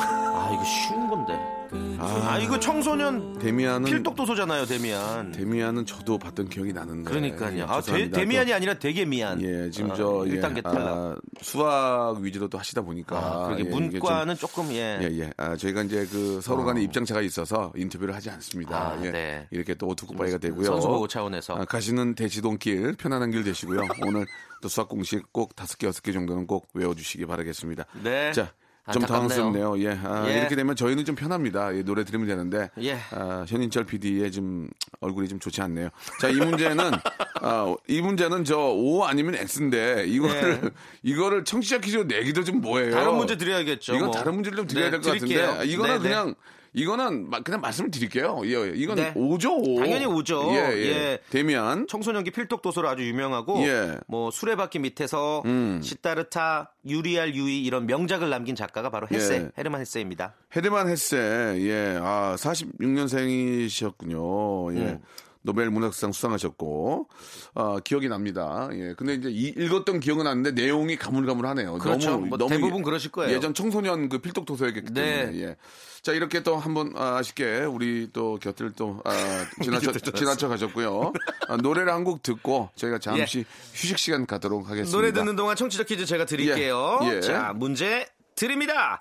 아 0.00 0.50
이거 0.52 0.64
쉬운 0.64 1.08
건데. 1.08 1.55
아, 1.98 2.38
이거 2.38 2.58
청소년 2.60 3.38
데미안은 3.38 3.84
필독도소잖아요, 3.90 4.66
데미안. 4.66 5.32
데미안은 5.32 5.86
저도 5.86 6.18
봤던 6.18 6.48
기억이 6.48 6.72
나는데. 6.72 7.10
그러니까요. 7.10 7.58
예, 7.58 7.62
아, 7.62 7.80
데. 7.80 8.10
데미안이 8.10 8.52
아니라 8.52 8.74
되게 8.74 9.04
미안. 9.04 9.40
예, 9.42 9.70
지금 9.70 9.90
아, 9.90 9.94
저 9.94 10.24
예, 10.28 10.32
1단계 10.40 10.62
탈락. 10.62 10.76
아, 10.86 11.16
수학 11.42 12.18
위주로 12.20 12.48
또 12.48 12.58
하시다 12.58 12.82
보니까 12.82 13.16
아, 13.16 13.44
그러게 13.46 13.64
예, 13.64 13.66
이게 13.68 13.70
좀- 13.70 13.88
문과는 13.90 14.36
조금 14.36 14.70
예. 14.72 14.98
예, 15.02 15.18
예. 15.20 15.32
아, 15.36 15.56
저희가 15.56 15.82
이제 15.82 16.06
그 16.10 16.40
서로 16.42 16.64
간에 16.64 16.82
입장차가 16.82 17.20
있어서 17.22 17.72
인터뷰를 17.76 18.14
하지 18.14 18.30
않습니다. 18.30 18.76
아, 18.92 19.04
예. 19.04 19.10
네. 19.10 19.48
이렇게 19.50 19.74
또 19.74 19.86
오투쿠바이가 19.88 20.38
되고요. 20.38 20.64
선수 20.66 20.88
보호 20.88 21.06
차원에서. 21.08 21.54
아, 21.54 21.64
가시는 21.64 22.14
대지동길 22.14 22.94
편안한 22.96 23.30
길 23.30 23.44
되시고요. 23.44 23.80
오늘 24.06 24.26
또 24.62 24.68
수학 24.68 24.88
공식 24.88 25.32
꼭 25.32 25.54
다섯 25.56 25.76
개, 25.78 25.86
여섯 25.86 26.02
개 26.02 26.12
정도는 26.12 26.46
꼭 26.46 26.68
외워 26.74 26.94
주시기 26.94 27.26
바라겠습니다. 27.26 27.84
네. 28.02 28.32
자. 28.32 28.52
좀 28.92 29.02
안타깝네요. 29.02 29.28
당황스럽네요. 29.28 29.78
예. 29.84 29.98
아, 30.04 30.24
예. 30.28 30.38
이렇게 30.38 30.54
되면 30.54 30.76
저희는 30.76 31.04
좀 31.04 31.16
편합니다. 31.16 31.76
예, 31.76 31.82
노래 31.82 32.04
들으면 32.04 32.28
되는데. 32.28 32.70
예. 32.82 32.96
아, 33.10 33.44
현인철 33.48 33.84
PD의 33.84 34.30
좀 34.30 34.68
얼굴이 35.00 35.28
좀 35.28 35.40
좋지 35.40 35.60
않네요. 35.62 35.88
자, 36.20 36.28
이 36.28 36.34
문제는, 36.34 36.78
아, 37.42 37.74
이 37.88 38.00
문제는 38.00 38.44
저 38.44 38.56
O 38.58 39.04
아니면 39.04 39.34
X인데, 39.34 40.04
이거를, 40.06 40.60
네. 40.60 40.70
이거를 41.02 41.44
청취자 41.44 41.78
퀴즈로 41.78 42.04
내기도 42.04 42.44
좀 42.44 42.60
뭐예요. 42.60 42.92
다른 42.92 43.16
문제 43.16 43.36
드려야겠죠. 43.36 43.94
이건 43.96 44.06
뭐. 44.06 44.14
다른 44.14 44.34
문제를 44.34 44.56
좀 44.56 44.66
드려야 44.68 44.84
네, 44.86 44.90
될 44.92 45.00
것. 45.00 45.12
같은데. 45.12 45.42
아, 45.42 45.62
이거는 45.64 45.94
네, 45.96 46.02
네. 46.02 46.08
그냥, 46.08 46.34
이거는 46.76 47.28
막 47.30 47.42
그냥 47.42 47.60
말씀을 47.62 47.90
드릴게요. 47.90 48.42
예, 48.44 48.70
이건 48.74 48.96
네. 48.96 49.10
오죠, 49.16 49.56
오. 49.56 49.80
당연히 49.80 50.04
오죠. 50.04 50.50
예, 50.52 50.74
예. 50.74 50.86
예. 50.86 51.18
데미안. 51.30 51.86
청소년기 51.86 52.32
필독 52.32 52.60
도서로 52.60 52.90
아주 52.90 53.02
유명하고 53.02 53.66
예. 53.66 53.96
뭐 54.06 54.30
수레바퀴 54.30 54.80
밑에서 54.80 55.42
음. 55.46 55.80
시타르타, 55.82 56.74
유리알 56.86 57.34
유이 57.34 57.64
이런 57.64 57.86
명작을 57.86 58.28
남긴 58.28 58.54
작가가 58.54 58.90
바로 58.90 59.08
헤세, 59.10 59.36
예. 59.36 59.50
헤르만 59.56 59.80
헤세입니다. 59.80 60.34
헤르만 60.54 60.88
헤세, 60.88 61.16
예, 61.60 61.98
아, 62.02 62.36
46년생이셨군요. 62.38 64.76
예. 64.76 64.80
음. 64.80 65.00
노벨 65.46 65.70
문학상 65.70 66.12
수상하셨고, 66.12 67.08
아, 67.54 67.78
기억이 67.82 68.08
납니다. 68.08 68.68
예. 68.72 68.94
근데 68.96 69.14
이제 69.14 69.30
이- 69.30 69.54
읽었던 69.56 70.00
기억은 70.00 70.24
나는데 70.24 70.50
내용이 70.50 70.96
가물가물하네요. 70.96 71.78
그렇죠. 71.78 72.10
너무, 72.10 72.26
뭐 72.26 72.36
너무 72.38 72.50
대부분 72.50 72.82
그러실 72.82 73.10
거예요. 73.12 73.34
예전 73.34 73.54
청소년 73.54 74.08
그 74.08 74.18
필독 74.18 74.44
도서였기 74.44 74.82
때문에. 74.82 75.26
네. 75.30 75.40
예. 75.42 75.56
자, 76.02 76.12
이렇게 76.12 76.42
또 76.42 76.56
한번 76.56 76.92
아, 76.96 77.16
아쉽게 77.16 77.60
우리 77.60 78.08
또 78.12 78.38
곁을 78.40 78.72
또, 78.72 79.00
아, 79.04 79.10
지나쳐, 79.62 79.92
지나쳐 79.92 80.48
가셨고요. 80.48 81.12
아, 81.48 81.56
노래를 81.56 81.92
한 81.92 82.04
곡 82.06 82.22
듣고 82.22 82.70
저희가 82.76 82.98
잠시 82.98 83.44
휴식 83.74 83.98
시간 83.98 84.26
갖도록 84.26 84.68
하겠습니다. 84.68 84.88
예. 84.88 84.92
노래 84.92 85.12
듣는 85.12 85.34
동안 85.34 85.56
청취자 85.56 85.82
퀴즈 85.84 86.04
제가 86.06 86.24
드릴게요. 86.26 87.00
예, 87.04 87.16
예. 87.16 87.20
자, 87.20 87.52
문제 87.56 88.06
드립니다. 88.36 89.00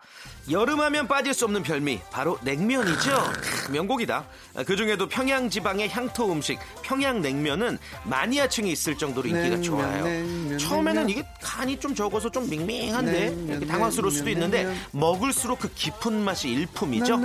여름하면 0.49 1.07
빠질 1.09 1.33
수 1.33 1.43
없는 1.43 1.61
별미 1.61 1.99
바로 2.09 2.39
냉면이죠. 2.41 3.33
크, 3.65 3.71
명곡이다. 3.71 4.25
아, 4.55 4.63
그중에도 4.63 5.09
평양 5.09 5.49
지방의 5.49 5.89
향토 5.89 6.31
음식 6.31 6.57
평양 6.83 7.21
냉면은 7.21 7.77
마니아층이 8.05 8.71
있을 8.71 8.97
정도로 8.97 9.27
인기가 9.27 9.59
좋아요. 9.61 10.05
냉면, 10.05 10.57
처음에는. 10.57 11.09
이게 11.09 11.27
간이 11.41 11.79
좀 11.81 11.93
적어서 11.93 12.29
좀 12.31 12.49
밍밍한데 12.49 13.29
냉면, 13.31 13.67
당황스러울 13.67 14.11
수도 14.11 14.29
있는데. 14.29 14.73
먹을수록 14.91 15.59
그 15.59 15.73
깊은 15.73 16.13
맛이 16.13 16.49
일품이죠. 16.49 17.19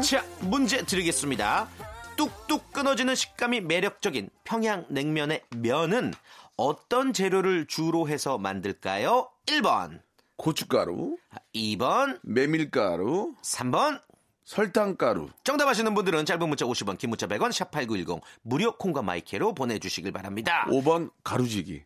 자, 0.00 0.24
문제 0.40 0.82
드리겠습니다. 0.82 1.68
뚝뚝 2.16 2.72
끊어지는 2.72 3.14
식감이 3.14 3.60
매력적인 3.60 4.30
평양 4.44 4.86
냉면의 4.88 5.42
면은 5.56 6.14
어떤 6.56 7.12
재료를 7.12 7.66
주로 7.66 8.08
해서 8.08 8.38
만들까요? 8.38 9.28
1번, 9.46 10.00
고춧가루, 10.40 11.18
2번, 11.54 12.18
메밀가루, 12.22 13.34
3번. 13.42 14.00
설탕가루. 14.46 15.28
정답 15.44 15.68
아시는 15.68 15.94
분들은 15.94 16.24
짧은 16.24 16.48
문자 16.48 16.64
50원, 16.64 16.96
긴 16.96 17.10
문자 17.10 17.26
100원, 17.26 17.50
샵8910 17.50 18.22
무료 18.40 18.74
콩과 18.76 19.02
마이크로 19.02 19.52
보내주시길 19.52 20.12
바랍니다. 20.12 20.64
5번 20.68 21.10
가루지기. 21.22 21.84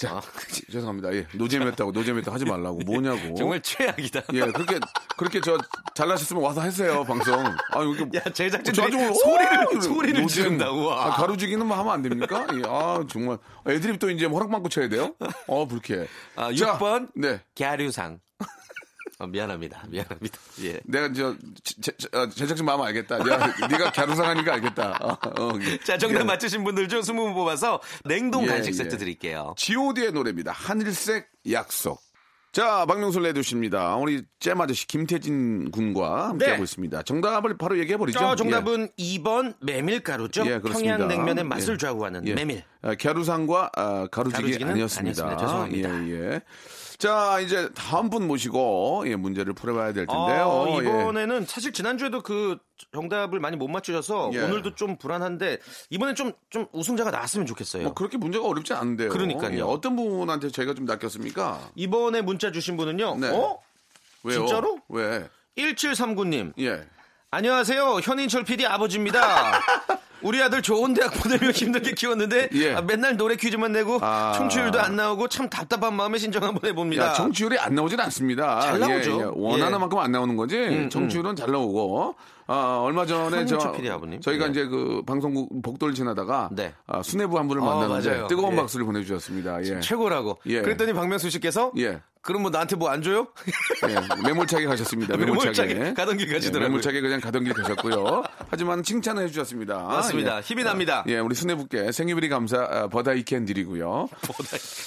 자, 0.00 0.12
아. 0.12 0.22
죄송합니다. 0.72 1.12
예, 1.14 1.26
노잼했다고 1.34 1.92
노잼했다고 1.92 2.34
하지 2.34 2.46
말라고 2.46 2.78
뭐냐고. 2.86 3.34
정말 3.36 3.60
최악이다. 3.60 4.22
예, 4.32 4.40
그렇게 4.40 4.78
그렇게 5.18 5.40
저 5.42 5.58
잘나셨으면 5.94 6.42
와서 6.42 6.62
하세요 6.62 7.04
방송. 7.04 7.34
아 7.44 7.80
여기 7.80 8.02
야, 8.16 8.22
제작진들이 8.32 8.74
저 8.74 8.82
아주 8.84 8.96
소리를- 9.20 9.76
오, 9.76 9.80
소리를. 9.82 10.26
지른다고, 10.26 10.86
와. 10.86 11.06
아, 11.06 11.10
가루지기는 11.10 11.66
뭐 11.66 11.76
하면 11.76 11.92
안 11.92 12.00
됩니까? 12.02 12.46
예, 12.54 12.62
아 12.66 13.04
정말 13.10 13.36
애드립 13.68 13.98
또 13.98 14.08
이제 14.10 14.24
허락받고 14.24 14.70
쳐야 14.70 14.88
돼요? 14.88 15.14
어 15.46 15.66
불쾌해. 15.66 16.06
아, 16.36 16.52
자, 16.54 16.78
6번. 16.78 17.08
네. 17.14 17.42
갸류상. 17.58 18.20
어, 19.20 19.26
미안합니다. 19.26 19.84
미안합니다. 19.88 20.38
예. 20.62 20.80
내가 20.84 21.12
저 21.12 21.36
제, 21.62 21.92
제, 21.98 22.08
어, 22.16 22.28
제작진 22.30 22.64
마음 22.64 22.80
알겠다. 22.80 23.18
내가 23.18 23.46
네가 23.68 23.92
갸루상하니까 23.92 24.54
알겠다. 24.54 24.98
어, 25.02 25.12
어, 25.38 25.58
예. 25.60 25.78
자, 25.78 25.98
정답 25.98 26.20
예. 26.20 26.24
맞추신 26.24 26.64
분들 26.64 26.88
중 26.88 27.00
20분 27.00 27.34
뽑아서 27.34 27.80
냉동 28.04 28.44
예, 28.44 28.48
간식 28.48 28.70
예. 28.70 28.74
세트 28.74 28.96
드릴게요. 28.96 29.54
G.O.D의 29.58 30.12
노래입니다. 30.12 30.52
하늘색 30.52 31.28
약속. 31.52 32.00
자, 32.52 32.84
박명수 32.86 33.20
레드십니다. 33.20 33.94
우리 33.96 34.22
잼 34.40 34.60
아저씨 34.60 34.86
김태진 34.88 35.70
군과 35.70 36.30
함께하고 36.30 36.56
네. 36.56 36.62
있습니다. 36.64 37.02
정답을 37.02 37.56
바로 37.58 37.78
얘기해버리죠. 37.78 38.18
저 38.18 38.34
정답은 38.34 38.88
2번 38.98 39.54
메밀가루죠. 39.60 40.46
예. 40.46 40.60
평양냉면의 40.60 41.44
맛을 41.44 41.74
예. 41.74 41.78
좌우하는 41.78 42.26
예. 42.26 42.34
메밀. 42.34 42.64
아, 42.82 42.96
갸루상과 42.96 43.70
아, 43.76 44.08
가루지기 44.10 44.64
아니었습니다. 44.64 45.26
아니었습니다. 45.26 45.36
죄송합니다. 45.36 46.06
예, 46.08 46.10
예. 46.10 46.40
자, 47.00 47.40
이제 47.40 47.70
다음 47.74 48.10
분 48.10 48.28
모시고 48.28 49.04
예, 49.06 49.16
문제를 49.16 49.54
풀어봐야 49.54 49.94
될 49.94 50.06
텐데요. 50.06 50.44
어, 50.44 50.78
예. 50.82 50.86
이번에는 50.86 51.46
사실 51.46 51.72
지난주에도 51.72 52.20
그 52.20 52.58
정답을 52.92 53.40
많이 53.40 53.56
못 53.56 53.68
맞추셔서 53.68 54.30
예. 54.34 54.42
오늘도 54.42 54.74
좀 54.74 54.98
불안한데 54.98 55.58
이번엔 55.88 56.14
좀, 56.14 56.32
좀 56.50 56.66
우승자가 56.72 57.10
나왔으면 57.10 57.46
좋겠어요. 57.46 57.84
뭐 57.84 57.94
그렇게 57.94 58.18
문제가 58.18 58.46
어렵지 58.46 58.74
않은데요. 58.74 59.08
그러니까요. 59.08 59.56
예, 59.56 59.62
어떤 59.62 59.96
분한테 59.96 60.50
저희가 60.50 60.74
좀 60.74 60.84
낚였습니까? 60.84 61.70
이번에 61.74 62.20
문자 62.20 62.52
주신 62.52 62.76
분은요. 62.76 63.16
네. 63.16 63.28
어? 63.30 63.58
왜요? 64.22 64.40
진짜로? 64.40 64.78
왜? 64.90 65.26
1739님. 65.56 66.52
예. 66.60 66.86
안녕하세요. 67.30 68.00
현인철 68.02 68.44
PD 68.44 68.66
아버지입니다. 68.66 69.58
우리 70.22 70.42
아들 70.42 70.62
좋은 70.62 70.94
대학 70.94 71.12
보내려 71.14 71.50
힘들게 71.52 71.92
키웠는데 71.92 72.48
예. 72.54 72.74
아, 72.74 72.82
맨날 72.82 73.16
노래 73.16 73.36
퀴즈만 73.36 73.72
내고 73.72 73.98
아. 74.00 74.32
청취율도 74.36 74.80
안 74.80 74.96
나오고 74.96 75.28
참 75.28 75.48
답답한 75.48 75.94
마음에 75.94 76.18
신청 76.18 76.42
한번 76.42 76.68
해봅니다. 76.68 77.06
야, 77.06 77.12
정치율이 77.12 77.58
안 77.58 77.74
나오진 77.74 77.98
않습니다. 78.00 78.60
잘 78.60 78.78
나오죠. 78.80 79.10
예, 79.12 79.18
예. 79.18 79.30
원하는 79.34 79.72
예. 79.72 79.76
음, 79.76 79.80
만큼 79.80 79.98
안 79.98 80.12
나오는 80.12 80.36
거지. 80.36 80.88
정치율은 80.90 81.36
잘 81.36 81.50
나오고. 81.50 82.14
아, 82.52 82.80
얼마 82.82 83.06
전에 83.06 83.46
저. 83.46 83.58
저희가 83.58 84.46
예. 84.46 84.50
이제 84.50 84.66
그 84.66 85.02
방송국 85.06 85.62
복도를 85.62 85.94
지나다가 85.94 86.48
네. 86.50 86.74
아, 86.88 87.00
수뇌부 87.00 87.38
한 87.38 87.46
분을 87.46 87.62
어, 87.62 87.64
만났는데 87.64 88.10
맞아요. 88.10 88.26
뜨거운 88.26 88.54
예. 88.54 88.56
박수를 88.56 88.84
보내주셨습니다. 88.86 89.62
예. 89.64 89.78
최고라고. 89.80 90.38
예. 90.46 90.60
그랬더니 90.60 90.92
박명수 90.92 91.30
씨께서 91.30 91.70
예. 91.78 92.00
그럼 92.22 92.42
뭐 92.42 92.50
나한테 92.50 92.76
뭐 92.76 92.90
안 92.90 93.00
줘요? 93.02 93.28
예, 93.88 93.94
매몰차게 94.28 94.66
가셨습니다. 94.66 95.16
매몰차게. 95.16 95.74
매몰차게 95.74 95.94
가던 95.94 96.16
길 96.18 96.32
가시더라고요. 96.32 96.64
예, 96.64 96.68
매몰차게 96.68 97.00
그냥 97.00 97.20
가던 97.20 97.44
길 97.44 97.54
가셨고요. 97.54 98.22
하지만 98.50 98.82
칭찬을 98.82 99.24
해주셨습니다. 99.24 99.78
맞습니다. 99.78 100.36
예. 100.36 100.40
힘이 100.40 100.64
납니다. 100.64 101.04
예, 101.08 101.18
우리 101.18 101.34
수뇌부께 101.34 101.92
생일비리 101.92 102.28
감사 102.28 102.58
아, 102.70 102.88
버다이캔 102.88 103.46
드리고요. 103.46 104.08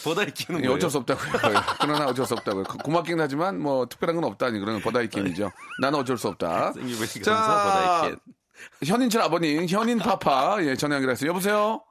보다 0.03 0.23
익히는 0.23 0.63
예. 0.63 0.67
어쩔 0.67 0.89
수 0.91 0.97
없다고요. 0.99 1.31
예, 1.33 1.59
그러나 1.81 2.05
어쩔 2.05 2.25
수 2.25 2.33
없다고요. 2.35 2.63
고- 2.65 2.77
고맙긴 2.79 3.19
하지만 3.19 3.59
뭐 3.59 3.87
특별한 3.87 4.15
건 4.15 4.25
없다니 4.25 4.59
그런 4.59 4.79
버다이캔이죠. 4.81 5.51
나는 5.81 5.99
어쩔 5.99 6.17
수 6.17 6.27
없다. 6.27 6.73
생일비리 6.73 7.21
감사 7.21 7.63
버다이캔. 7.63 8.17
현인철 8.85 9.21
아버님, 9.23 9.65
현인 9.67 9.97
파파 9.97 10.57
예, 10.63 10.75
전화 10.75 10.95
연결했어요. 10.97 11.29
여보세요. 11.29 11.81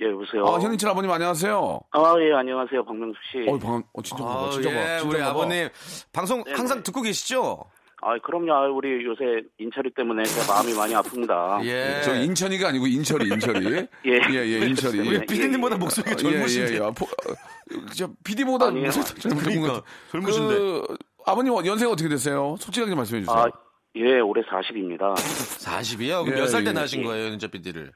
예, 0.00 0.06
여보세요. 0.10 0.46
아, 0.46 0.60
현인철 0.60 0.90
아버님 0.90 1.10
안녕하세요. 1.10 1.80
아, 1.90 2.14
예, 2.20 2.32
안녕하세요. 2.32 2.84
박명수 2.84 3.18
씨. 3.32 3.48
어, 3.48 3.58
방, 3.58 3.82
어 3.92 4.02
진짜 4.02 4.22
봐, 4.24 4.46
아, 4.46 4.50
진짜 4.50 4.70
봐, 4.70 4.76
예, 4.76 4.98
진짜 5.00 5.08
우리 5.08 5.18
봐. 5.20 5.30
아버님 5.30 5.68
방송 6.12 6.44
네, 6.44 6.52
항상 6.52 6.78
네. 6.78 6.82
듣고 6.84 7.02
계시죠? 7.02 7.64
아, 8.00 8.16
그럼요. 8.18 8.52
아, 8.52 8.68
우리 8.68 9.04
요새 9.04 9.42
인철이 9.58 9.90
때문에 9.94 10.22
제 10.22 10.46
마음이 10.46 10.72
많이 10.74 10.94
아픕니다. 10.94 11.64
예. 11.64 12.00
저 12.04 12.14
인천이가 12.14 12.68
아니고 12.68 12.86
인철이, 12.86 13.26
인철이. 13.28 13.74
예. 13.74 13.88
예, 14.06 14.34
예, 14.34 14.66
인철이. 14.66 15.00
우리 15.00 15.26
피디님보다 15.26 15.74
예, 15.74 15.76
예. 15.76 15.80
목소리가 15.80 16.12
예, 16.12 16.16
젊으신데. 16.16 16.72
예, 16.74 16.76
예. 16.76 16.78
포, 16.78 17.06
어, 17.06 17.34
저 17.96 18.08
PD보다 18.22 18.66
젊은 18.66 19.38
그러니까, 19.38 19.66
것 19.66 19.72
같아. 19.72 19.86
젊으신데. 20.12 20.54
그, 20.54 20.96
아버님 21.26 21.52
연세가 21.66 21.90
어떻게 21.90 22.08
되세요? 22.08 22.54
솔직하게 22.60 22.94
말씀해 22.94 23.22
주세요. 23.22 23.36
아, 23.36 23.46
예, 23.96 24.20
올해 24.20 24.42
40입니다. 24.42 25.14
40이요? 25.16 26.24
그럼 26.24 26.38
예, 26.38 26.40
몇살때 26.42 26.68
예, 26.70 26.72
나신 26.72 27.00
예. 27.00 27.04
거예요, 27.04 27.26
현인철 27.26 27.50
PD를? 27.50 27.92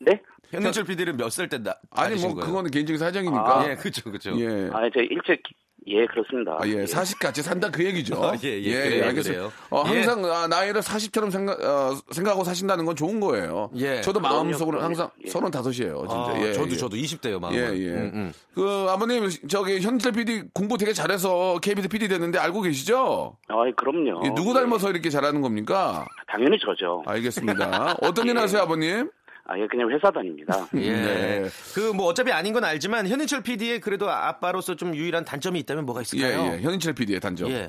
네? 0.00 0.20
현인철 0.50 0.84
PD를 0.84 1.14
몇살 1.14 1.48
때 1.48 1.62
나, 1.62 1.74
아니, 1.90 2.16
뭐, 2.16 2.34
거예요? 2.34 2.46
그거는 2.46 2.70
개인적인 2.70 2.98
사정이니까. 2.98 3.60
아, 3.60 3.70
예, 3.70 3.74
그죠, 3.74 4.10
그죠. 4.10 4.32
예. 4.38 4.68
아, 4.72 4.88
제가 4.90 5.06
일찍 5.10 5.42
예, 5.88 6.04
그렇습니다. 6.06 6.58
아, 6.60 6.66
예, 6.66 6.84
40 6.84 7.20
같이 7.20 7.42
산다 7.42 7.70
그 7.70 7.84
얘기죠. 7.84 8.16
아, 8.22 8.32
예, 8.42 8.60
예, 8.60 8.72
그래요, 8.72 9.04
알겠습니다. 9.04 9.22
그래요. 9.22 9.52
어, 9.70 9.84
예. 9.86 9.90
항상 9.90 10.24
아, 10.24 10.48
나이를 10.48 10.80
40처럼 10.80 11.30
생각, 11.30 11.62
어, 11.62 11.96
생각하고 12.10 12.42
사신다는 12.42 12.84
건 12.84 12.96
좋은 12.96 13.20
거예요. 13.20 13.70
예. 13.76 14.00
저도 14.00 14.18
마음속으로. 14.18 14.80
항상 14.82 15.10
예. 15.24 15.30
35이에요, 15.30 16.08
진짜. 16.08 16.14
아, 16.16 16.40
예, 16.40 16.52
저도 16.54 16.70
예. 16.72 16.76
저도 16.76 16.96
20대요 16.96 17.38
마음. 17.38 17.54
예, 17.54 17.60
예. 17.72 18.32
그, 18.52 18.86
아버님, 18.90 19.28
저기, 19.48 19.80
현철 19.80 20.10
PD 20.12 20.44
공부 20.52 20.76
되게 20.76 20.92
잘해서 20.92 21.60
KBS 21.60 21.88
PD 21.88 22.08
됐는데 22.08 22.38
알고 22.38 22.62
계시죠? 22.62 23.36
아, 23.46 23.54
그럼요. 23.76 24.26
이 24.26 24.30
누구 24.34 24.50
예, 24.50 24.54
닮아서 24.54 24.90
이렇게 24.90 25.08
잘하는 25.08 25.40
겁니까? 25.40 26.04
당연히 26.26 26.58
저죠. 26.58 27.04
알겠습니다. 27.06 27.98
어떤 28.02 28.26
일 28.26 28.34
예. 28.34 28.40
하세요, 28.40 28.60
아버님? 28.62 29.08
아, 29.48 29.58
예, 29.58 29.66
그냥 29.68 29.90
회사 29.90 30.10
다닙니다. 30.10 30.66
예. 30.76 30.90
네. 30.92 31.44
그뭐 31.74 32.06
어차피 32.06 32.32
아닌 32.32 32.52
건 32.52 32.64
알지만 32.64 33.06
현인철 33.06 33.42
PD의 33.42 33.80
그래도 33.80 34.10
아빠로서 34.10 34.74
좀 34.74 34.94
유일한 34.94 35.24
단점이 35.24 35.58
있다면 35.60 35.86
뭐가 35.86 36.00
예, 36.00 36.02
있을까요? 36.02 36.52
예. 36.54 36.62
현인철 36.62 36.94
PD의 36.94 37.20
단점. 37.20 37.48
예. 37.50 37.68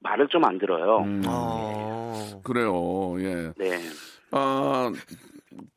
말을 0.00 0.28
좀 0.28 0.44
안 0.44 0.58
들어요. 0.58 0.98
음. 1.04 1.22
어. 1.26 2.40
그래요, 2.44 3.16
예. 3.20 3.52
네. 3.58 3.78
어, 4.30 4.90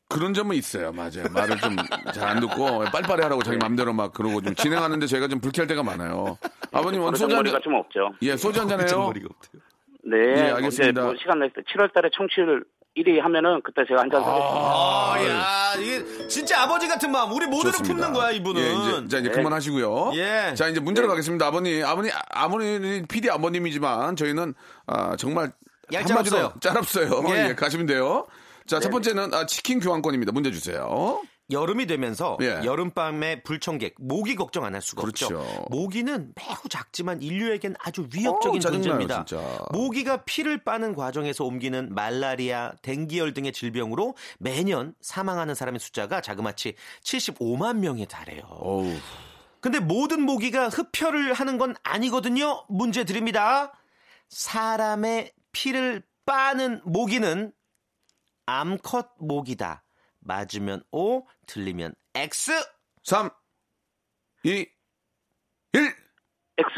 그런 0.08 0.32
점은 0.34 0.56
있어요. 0.56 0.92
맞아요. 0.92 1.24
말을 1.32 1.56
좀 1.58 1.76
잘 2.14 2.28
안 2.28 2.40
듣고 2.40 2.80
빨리빨리 2.92 3.22
하라고 3.22 3.42
자기 3.42 3.58
맘대로 3.58 3.92
막 3.92 4.12
그러고 4.12 4.40
좀 4.40 4.54
진행하는데 4.54 5.06
저희가 5.06 5.28
좀 5.28 5.40
불쾌할 5.40 5.66
때가 5.68 5.82
많아요. 5.82 6.38
아버님 6.72 7.02
오늘 7.02 7.16
소주 7.18 7.34
한 7.34 7.42
머리가 7.42 7.56
잔, 7.58 7.62
좀 7.62 7.74
없죠. 7.74 8.10
예, 8.22 8.36
소주 8.36 8.60
한 8.60 8.68
잔 8.68 8.80
해요. 8.80 8.98
머리가 9.06 9.28
없대요. 9.30 9.62
네. 10.04 10.16
예, 10.46 10.50
알겠습니다. 10.52 11.02
뭐 11.02 11.14
시간 11.16 11.38
날 11.40 11.50
때 11.52 11.60
7월 11.62 11.92
달에 11.92 12.08
청취율 12.16 12.64
1위 12.96 13.20
하면은 13.20 13.60
그때 13.62 13.82
제가 13.86 14.00
한잔 14.00 14.22
사겠습니다. 14.22 14.60
아, 14.60 15.16
야, 15.26 15.80
이게 15.80 16.26
진짜 16.28 16.62
아버지 16.62 16.88
같은 16.88 17.10
마음. 17.12 17.32
우리 17.32 17.46
모두를 17.46 17.72
좋습니다. 17.72 17.94
품는 17.94 18.12
거야, 18.12 18.30
이분은. 18.32 18.60
예, 18.60 18.72
이제, 18.72 19.08
자, 19.08 19.18
이제 19.18 19.28
네. 19.28 19.30
그만하시고요. 19.30 20.12
예. 20.14 20.54
자, 20.56 20.68
이제 20.68 20.80
문제로 20.80 21.06
가겠습니다. 21.08 21.46
아버님, 21.46 21.84
아버님, 21.84 22.10
아버님, 22.30 23.06
PD 23.06 23.30
아버님이지만 23.30 24.16
저희는 24.16 24.54
아, 24.86 25.16
정말 25.16 25.52
얄짤없어요. 25.92 26.40
한마디로 26.42 26.60
짤없어요. 26.60 27.22
예. 27.34 27.48
예, 27.50 27.54
가시면 27.54 27.86
돼요. 27.86 28.26
자, 28.66 28.80
첫 28.80 28.90
번째는 28.90 29.34
아, 29.34 29.46
치킨 29.46 29.80
교환권입니다. 29.80 30.32
문제 30.32 30.50
주세요. 30.50 31.20
여름이 31.50 31.86
되면서 31.86 32.38
예. 32.40 32.60
여름밤에 32.64 33.42
불청객, 33.42 33.94
모기 33.98 34.34
걱정 34.34 34.64
안 34.64 34.74
할 34.74 34.82
수가 34.82 35.02
그렇죠. 35.02 35.26
없죠. 35.26 35.66
모기는 35.70 36.32
매우 36.34 36.56
작지만 36.68 37.20
인류에겐 37.22 37.74
아주 37.80 38.08
위협적인 38.14 38.58
어, 38.58 38.60
짜증나요, 38.60 38.82
존재입니다. 38.82 39.24
진짜. 39.24 39.58
모기가 39.72 40.24
피를 40.24 40.62
빠는 40.62 40.94
과정에서 40.94 41.44
옮기는 41.44 41.94
말라리아, 41.94 42.72
댕기열 42.82 43.34
등의 43.34 43.52
질병으로 43.52 44.14
매년 44.38 44.94
사망하는 45.00 45.54
사람의 45.54 45.80
숫자가 45.80 46.20
자그마치 46.20 46.74
75만 47.02 47.78
명에 47.78 48.04
달해요. 48.06 48.42
어우. 48.48 48.94
근데 49.60 49.78
모든 49.78 50.22
모기가 50.22 50.68
흡혈을 50.68 51.32
하는 51.34 51.58
건 51.58 51.74
아니거든요. 51.82 52.64
문제 52.68 53.04
드립니다. 53.04 53.72
사람의 54.28 55.32
피를 55.52 56.02
빠는 56.24 56.80
모기는 56.84 57.52
암컷 58.46 59.08
모기다. 59.18 59.82
맞으면 60.20 60.82
O, 60.92 61.26
틀리면 61.46 61.94
X. 62.14 62.52
3, 63.04 63.30
2, 64.44 64.66
1. 65.72 65.94
X. 66.58 66.70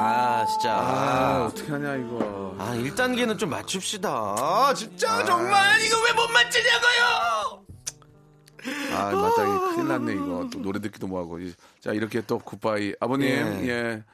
아, 0.00 0.46
진짜. 0.48 0.74
아, 0.74 0.80
아, 0.80 1.44
어떻게 1.46 1.70
하냐, 1.72 1.96
이거. 1.96 2.54
아 2.58 2.72
1단계는 2.74 3.38
좀 3.38 3.50
맞춥시다. 3.50 4.08
아, 4.10 4.72
진짜 4.74 5.24
정말 5.24 5.80
이거 5.82 5.96
왜 6.04 6.12
못 6.12 6.28
맞추냐고요? 6.32 7.66
아, 8.94 9.10
맞다. 9.14 9.42
이거 9.44 9.70
큰일 9.74 9.88
났네, 9.88 10.12
이거. 10.14 10.48
또 10.52 10.60
노래 10.60 10.80
듣기도 10.80 11.06
뭐하고. 11.06 11.38
이- 11.40 11.54
자, 11.80 11.92
이렇게 11.92 12.20
또 12.22 12.38
굿바이. 12.38 12.94
아버님, 13.00 13.28
예. 13.28 13.68
예. 13.68 14.04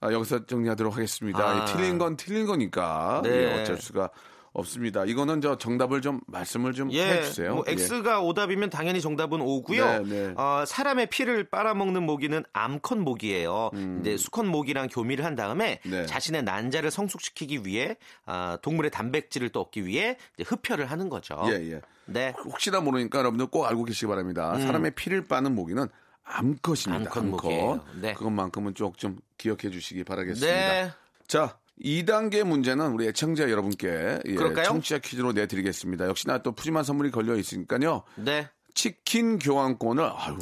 아, 0.00 0.12
여기서 0.12 0.46
정리하도록 0.46 0.94
하겠습니다. 0.96 1.38
아. 1.38 1.54
이 1.64 1.72
틀린 1.72 1.98
건 1.98 2.16
틀린 2.16 2.46
거니까. 2.46 3.20
네. 3.24 3.30
예, 3.30 3.60
어쩔 3.60 3.78
수가 3.78 4.10
없습니다. 4.52 5.04
이거는 5.04 5.40
저 5.40 5.56
정답을 5.56 6.02
좀 6.02 6.20
말씀을 6.26 6.72
좀 6.74 6.92
예, 6.92 7.08
해주세요. 7.08 7.54
뭐 7.54 7.64
예. 7.68 7.72
X가 7.72 8.20
오답이면 8.20 8.70
당연히 8.70 9.00
정답은 9.00 9.40
O고요. 9.40 10.02
네, 10.02 10.28
네. 10.28 10.34
어, 10.36 10.64
사람의 10.66 11.06
피를 11.06 11.44
빨아먹는 11.44 12.02
모기는 12.02 12.44
암컷 12.52 12.98
모기예요. 12.98 13.70
음. 13.74 13.98
이제 14.00 14.16
수컷 14.16 14.44
모기랑 14.44 14.88
교미를 14.88 15.24
한 15.24 15.34
다음에 15.34 15.80
네. 15.84 16.06
자신의 16.06 16.42
난자를 16.42 16.90
성숙시키기 16.90 17.62
위해 17.64 17.96
아, 18.26 18.58
동물의 18.62 18.90
단백질을 18.90 19.48
또 19.48 19.62
얻기 19.62 19.86
위해 19.86 20.16
흡혈을 20.44 20.90
하는 20.90 21.08
거죠. 21.08 21.40
예, 21.46 21.52
예. 21.72 21.80
네. 22.04 22.34
혹시나 22.44 22.80
모르니까 22.80 23.20
여러분들 23.20 23.46
꼭 23.46 23.64
알고 23.64 23.84
계시기 23.84 24.06
바랍니다. 24.06 24.58
사람의 24.58 24.92
피를 24.92 25.26
빠는 25.26 25.54
모기는 25.54 25.88
암컷입니다. 26.24 26.90
음. 26.90 26.94
암컷 26.94 27.16
암컷. 27.24 27.80
네. 28.00 28.12
그것만큼은 28.14 28.74
꼭좀 28.74 29.18
기억해 29.38 29.70
주시기 29.70 30.04
바라겠습니다. 30.04 30.46
네. 30.46 30.90
자, 31.26 31.56
2단계 31.80 32.44
문제는 32.44 32.92
우리 32.92 33.06
애청자 33.08 33.50
여러분께 33.50 34.20
예, 34.24 34.34
그럴까요? 34.34 34.64
청취자 34.66 34.98
퀴즈로 34.98 35.32
내드리겠습니다. 35.32 36.06
역시나 36.08 36.38
또 36.38 36.52
푸짐한 36.52 36.84
선물이 36.84 37.10
걸려 37.10 37.36
있으니까요. 37.36 38.02
네. 38.16 38.48
치킨 38.74 39.38
교환권을 39.38 40.02
아유 40.02 40.38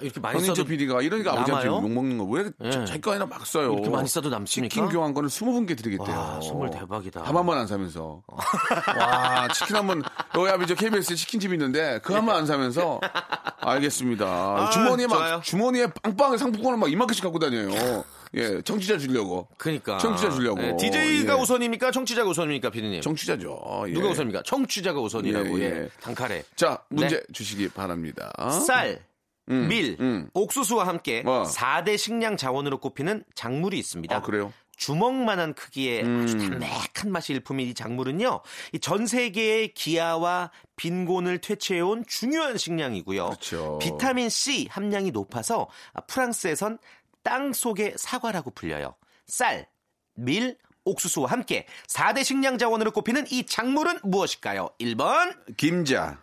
이렇게 0.00 0.18
많이 0.18 0.40
써도 0.44 0.64
PD가 0.64 1.02
이러니까 1.02 1.34
아버지한테 1.34 1.68
남아요? 1.68 1.84
욕먹는 1.88 2.18
거왜 2.18 2.50
예. 2.64 2.70
자기 2.84 3.00
거 3.00 3.12
아니라 3.12 3.26
막 3.26 3.46
써요. 3.46 3.74
이렇게 3.74 3.90
많이 3.90 4.08
써도 4.08 4.28
남습니까? 4.28 4.74
치킨 4.74 4.88
교환권을 4.88 5.28
20분께 5.28 5.76
드리겠대요. 5.78 6.16
와, 6.16 6.40
선물 6.40 6.70
대박이다. 6.70 7.22
밥 7.22 7.32
한 7.36 7.46
번 7.46 7.56
안 7.56 7.68
사면서. 7.68 8.22
와, 8.98 9.46
치킨 9.54 9.76
한 9.76 9.86
번, 9.86 10.02
여기 10.36 10.50
앞에 10.50 10.66
저 10.66 10.74
KBS 10.74 11.14
치킨집 11.14 11.52
있는데, 11.52 12.00
그 12.02 12.12
한 12.12 12.26
번 12.26 12.34
안 12.34 12.44
사면서, 12.46 13.00
알겠습니다. 13.60 14.70
주머니에 14.70 15.06
막, 15.06 15.14
아, 15.14 15.18
좋아요. 15.28 15.40
주머니에 15.44 15.86
빵빵 16.02 16.36
상품권을 16.38 16.76
막 16.78 16.90
이만큼씩 16.90 17.22
갖고 17.22 17.38
다녀요. 17.38 17.68
예, 18.36 18.62
청취자 18.62 18.98
주려고. 18.98 19.48
그러니까. 19.56 19.98
청취자 19.98 20.30
주려고. 20.30 20.76
DJ가 20.76 21.36
예. 21.36 21.40
우선입니까? 21.40 21.90
청취자가 21.90 22.28
우선입니까, 22.30 22.70
피디님? 22.70 23.00
청취자죠. 23.00 23.84
예. 23.88 23.92
누가 23.92 24.08
우선입니까? 24.08 24.42
청취자가 24.44 25.00
우선이라고. 25.00 25.60
예, 25.60 25.64
예, 25.64 25.66
예. 25.84 25.88
단칼에. 26.00 26.42
자, 26.56 26.82
문제 26.88 27.16
네. 27.16 27.22
주시기 27.32 27.68
바랍니다. 27.68 28.32
쌀, 28.66 29.00
밀, 29.46 29.96
음. 30.00 30.28
옥수수와 30.34 30.86
함께 30.86 31.22
어. 31.26 31.44
4대 31.48 31.96
식량 31.98 32.36
자원으로 32.36 32.78
꼽히는 32.78 33.24
작물이 33.34 33.78
있습니다. 33.78 34.14
아, 34.16 34.22
그래요? 34.22 34.52
주먹만한 34.76 35.54
크기의 35.54 36.02
음. 36.02 36.22
아주 36.24 36.36
담백한 36.36 37.12
맛이 37.12 37.32
일품인 37.32 37.68
이 37.68 37.74
작물은요, 37.74 38.40
이 38.72 38.78
전 38.80 39.06
세계의 39.06 39.72
기아와 39.74 40.50
빈곤을 40.76 41.38
퇴치해온 41.38 42.04
중요한 42.08 42.58
식량이고요. 42.58 43.24
그렇죠. 43.26 43.78
비타민 43.80 44.28
C 44.28 44.66
함량이 44.70 45.12
높아서 45.12 45.68
아, 45.92 46.00
프랑스에선 46.00 46.78
땅 47.24 47.52
속의 47.52 47.94
사과라고 47.96 48.52
불려요. 48.52 48.94
쌀, 49.26 49.66
밀, 50.14 50.56
옥수수와 50.84 51.30
함께 51.30 51.66
4대 51.88 52.22
식량 52.22 52.58
자원으로 52.58 52.92
꼽히는 52.92 53.24
이 53.30 53.44
작물은 53.46 54.00
무엇일까요? 54.04 54.68
1번, 54.78 55.56
김자, 55.56 56.20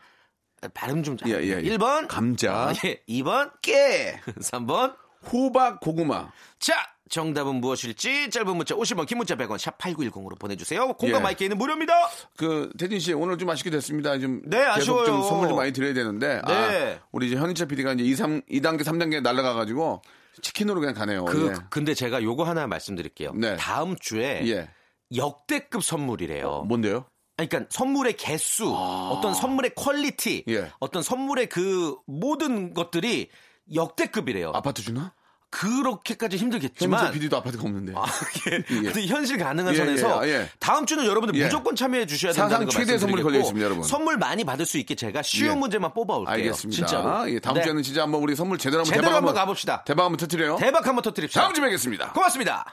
발음 0.73 1.03
좀 1.03 1.17
예, 1.25 1.31
예, 1.31 1.47
예. 1.47 1.61
1번, 1.63 2.07
감자, 2.07 2.53
아, 2.69 2.73
예. 2.85 3.01
2번, 3.09 3.51
깨, 3.61 4.21
3번. 4.39 4.95
호박, 5.31 5.79
고구마. 5.81 6.31
자, 6.57 6.73
정답은 7.09 7.55
무엇일지 7.55 8.31
짧은 8.31 8.55
문자 8.57 8.73
50원, 8.73 9.05
긴 9.05 9.19
문자 9.19 9.35
100원, 9.35 9.59
샵 9.59 9.77
8910으로 9.77 10.39
보내주세요. 10.39 10.93
공감 10.93 11.19
예. 11.19 11.23
마이크는 11.23 11.57
무료입니다. 11.59 11.93
그 12.37 12.71
태진 12.79 12.99
씨 12.99 13.13
오늘 13.13 13.37
좀 13.37 13.47
아쉽게 13.49 13.69
됐습니다. 13.69 14.17
좀 14.17 14.41
네, 14.45 14.57
계속 14.75 15.05
좀 15.05 15.15
아쉬워요. 15.15 15.23
선물 15.23 15.47
좀 15.49 15.57
많이 15.57 15.73
드려야 15.73 15.93
되는데 15.93 16.41
네. 16.47 16.95
아, 16.99 17.05
우리 17.11 17.27
이제 17.27 17.35
현인철 17.35 17.67
PD가 17.67 17.93
이제 17.93 18.03
2, 18.03 18.15
3, 18.15 18.41
2단계, 18.49 18.81
3단계 18.83 19.21
날아가 19.21 19.53
가지고 19.53 20.01
치킨으로 20.41 20.79
그냥 20.79 20.95
가네요. 20.95 21.25
그, 21.25 21.47
예. 21.47 21.63
근데 21.69 21.93
제가 21.93 22.21
요거 22.23 22.43
하나 22.43 22.67
말씀드릴게요. 22.67 23.33
네. 23.33 23.55
다음 23.57 23.95
주에 23.99 24.47
예. 24.47 24.69
역대급 25.15 25.83
선물이래요. 25.83 26.63
뭔데요? 26.67 27.05
아니, 27.37 27.49
그러니까 27.49 27.69
선물의 27.71 28.17
개수, 28.17 28.73
어떤 28.73 29.33
선물의 29.33 29.71
퀄리티, 29.75 30.43
아. 30.47 30.51
예. 30.51 30.71
어떤 30.79 31.01
선물의 31.01 31.49
그 31.49 31.97
모든 32.05 32.73
것들이 32.73 33.29
역대급이래요. 33.73 34.51
아파트 34.53 34.81
주나? 34.81 35.13
그렇게까지 35.51 36.37
힘들겠지만 36.37 37.11
PD도 37.11 37.37
아파트가 37.37 37.63
없는데. 37.63 37.93
아, 37.95 38.03
예. 38.49 38.63
예. 39.01 39.05
현실 39.05 39.37
가능한 39.37 39.73
예, 39.73 39.77
선에서 39.77 40.27
예, 40.27 40.31
예. 40.31 40.49
다음 40.59 40.85
주는 40.85 41.05
여러분들 41.05 41.37
예. 41.39 41.43
무조건 41.45 41.75
참여해 41.75 42.05
주셔야 42.05 42.31
된다는 42.31 42.51
사상 42.51 42.65
거 42.65 42.71
최대의 42.71 42.99
선물이 42.99 43.21
걸려 43.21 43.39
있습니다, 43.39 43.65
여러분. 43.65 43.83
선물 43.83 44.17
많이 44.17 44.43
받을 44.45 44.65
수 44.65 44.77
있게 44.77 44.95
제가 44.95 45.21
쉬운 45.21 45.51
예. 45.51 45.55
문제만 45.55 45.93
뽑아 45.93 46.15
올게요. 46.15 46.33
알겠습니다. 46.33 46.87
진짜로. 46.87 47.29
예, 47.29 47.39
다음 47.39 47.55
네. 47.55 47.63
주에는 47.63 47.83
진짜 47.83 48.03
한번 48.03 48.21
우리 48.21 48.35
선물 48.35 48.57
제대로 48.57 48.79
한번 48.79 48.89
제대로 48.89 49.03
대박 49.07 49.17
한번 49.17 49.35
가봅시다. 49.35 49.83
대박 49.83 50.05
한번 50.05 50.17
터트려요. 50.17 50.55
대박 50.55 50.87
한번 50.87 51.03
터뜨립시다. 51.03 51.41
다음 51.41 51.53
주에 51.53 51.63
뵙겠습니다. 51.65 52.13
고맙습니다. 52.13 52.65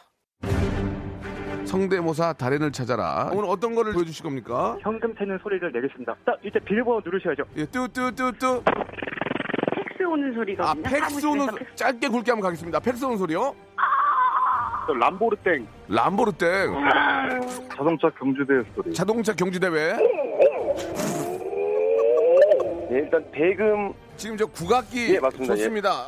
성대모사 1.66 2.32
달인을 2.34 2.72
찾아라. 2.72 3.30
오늘 3.32 3.50
어떤 3.50 3.74
거를 3.74 3.92
보여주실 3.92 4.22
겁니까? 4.22 4.78
현금 4.80 5.14
세는 5.16 5.38
소리를 5.42 5.70
내겠습니다. 5.72 6.14
딱 6.24 6.38
이제 6.42 6.58
비밀번호 6.60 7.02
누르셔야죠. 7.04 7.42
예, 7.56 7.66
뚜뚜뚜뚜. 7.66 8.62
오는 10.18 10.35
소리가 10.35 10.70
아, 10.70 10.74
팩스 10.83 11.24
오는 11.26 11.46
소- 11.46 11.59
짧게 11.76 12.09
굵게 12.09 12.31
한번 12.33 12.42
가겠습니다. 12.48 12.81
팩스 12.81 13.04
오는 13.04 13.16
소리요? 13.16 13.54
람보르땡 15.00 15.66
람보르땡. 15.88 16.74
자동차 17.76 18.09
경주대 18.18 18.54
소리. 18.74 18.92
자동차 18.94 19.33
경주대회. 19.35 19.92
네, 22.90 22.98
일단 22.98 23.22
대금 23.33 23.92
지금 24.16 24.37
저 24.37 24.46
국악기 24.46 25.14
예, 25.14 25.20
맞습니다. 25.20 25.54
좋습니다. 25.57 26.07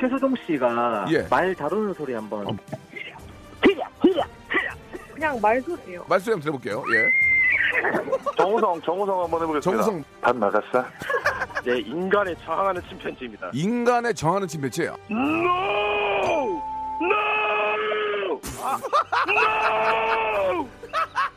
최수종 0.00 0.34
씨가 0.46 1.06
예. 1.10 1.26
말 1.28 1.52
다루는 1.54 1.92
소리 1.94 2.14
한번. 2.14 2.46
어. 2.46 2.56
그냥 5.14 5.38
말소리예요. 5.40 6.04
말씀 6.08 6.32
한번 6.32 6.40
들어볼게요. 6.42 6.82
예. 6.94 8.36
정우성, 8.36 8.82
정우성 8.82 9.22
한번 9.24 9.42
해보겠습니다. 9.42 9.60
정우성 9.84 10.04
밥 10.20 10.36
나갔어? 10.36 10.84
네, 11.64 11.78
인간에 11.78 12.34
저항하는 12.44 12.82
침팬지입니다. 12.88 13.50
인간에 13.52 14.12
정하는 14.12 14.48
침팬지예요. 14.48 14.96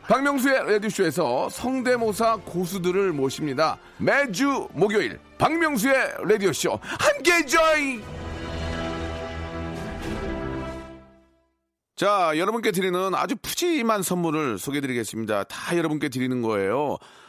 박명수의 0.08 0.72
라디오쇼에서 0.72 1.48
성대모사 1.48 2.38
고수들을 2.44 3.12
모십니다. 3.12 3.78
매주 3.98 4.68
목요일 4.72 5.18
박명수의 5.38 5.94
라디오쇼 6.28 6.78
함께 6.82 7.44
join! 7.46 8.02
자, 11.96 12.32
여러분께 12.36 12.72
드리는 12.72 13.14
아주 13.14 13.36
푸짐한 13.36 14.02
선물을 14.02 14.58
소개해드리겠습니다. 14.58 15.44
다 15.44 15.76
여러분께 15.76 16.08
드리는 16.10 16.42
거예요. 16.42 16.98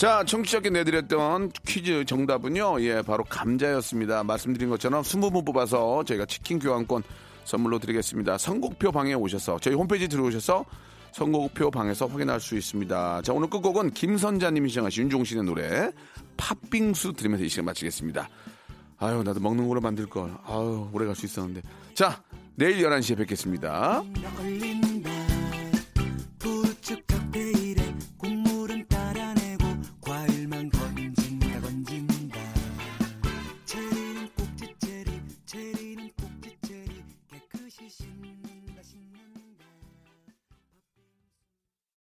자, 0.00 0.24
청취자께 0.24 0.70
내드렸던 0.70 1.50
퀴즈 1.66 2.06
정답은요, 2.06 2.80
예, 2.80 3.02
바로 3.02 3.22
감자였습니다. 3.22 4.24
말씀드린 4.24 4.70
것처럼 4.70 5.02
20분 5.02 5.44
뽑아서 5.44 6.04
저희가 6.04 6.24
치킨 6.24 6.58
교환권 6.58 7.02
선물로 7.44 7.78
드리겠습니다. 7.80 8.38
선곡표 8.38 8.92
방에 8.92 9.12
오셔서, 9.12 9.58
저희 9.60 9.74
홈페이지 9.74 10.08
들어오셔서 10.08 10.64
선곡표 11.12 11.70
방에서 11.70 12.06
확인할 12.06 12.40
수 12.40 12.56
있습니다. 12.56 13.20
자, 13.20 13.34
오늘 13.34 13.50
끝곡은 13.50 13.90
김선자님이 13.90 14.70
시청하신 14.70 15.02
윤종신의 15.02 15.44
노래, 15.44 15.92
팥빙수 16.38 17.12
들으면서 17.12 17.44
이 17.44 17.50
시간 17.50 17.66
마치겠습니다. 17.66 18.26
아유, 19.00 19.22
나도 19.22 19.40
먹는 19.40 19.68
거로 19.68 19.82
만들걸. 19.82 20.32
아유, 20.46 20.88
오래 20.94 21.04
갈 21.04 21.14
수 21.14 21.26
있었는데. 21.26 21.60
자, 21.92 22.22
내일 22.54 22.78
11시에 22.78 23.18
뵙겠습니다. 23.18 24.02
걸린 24.38 24.89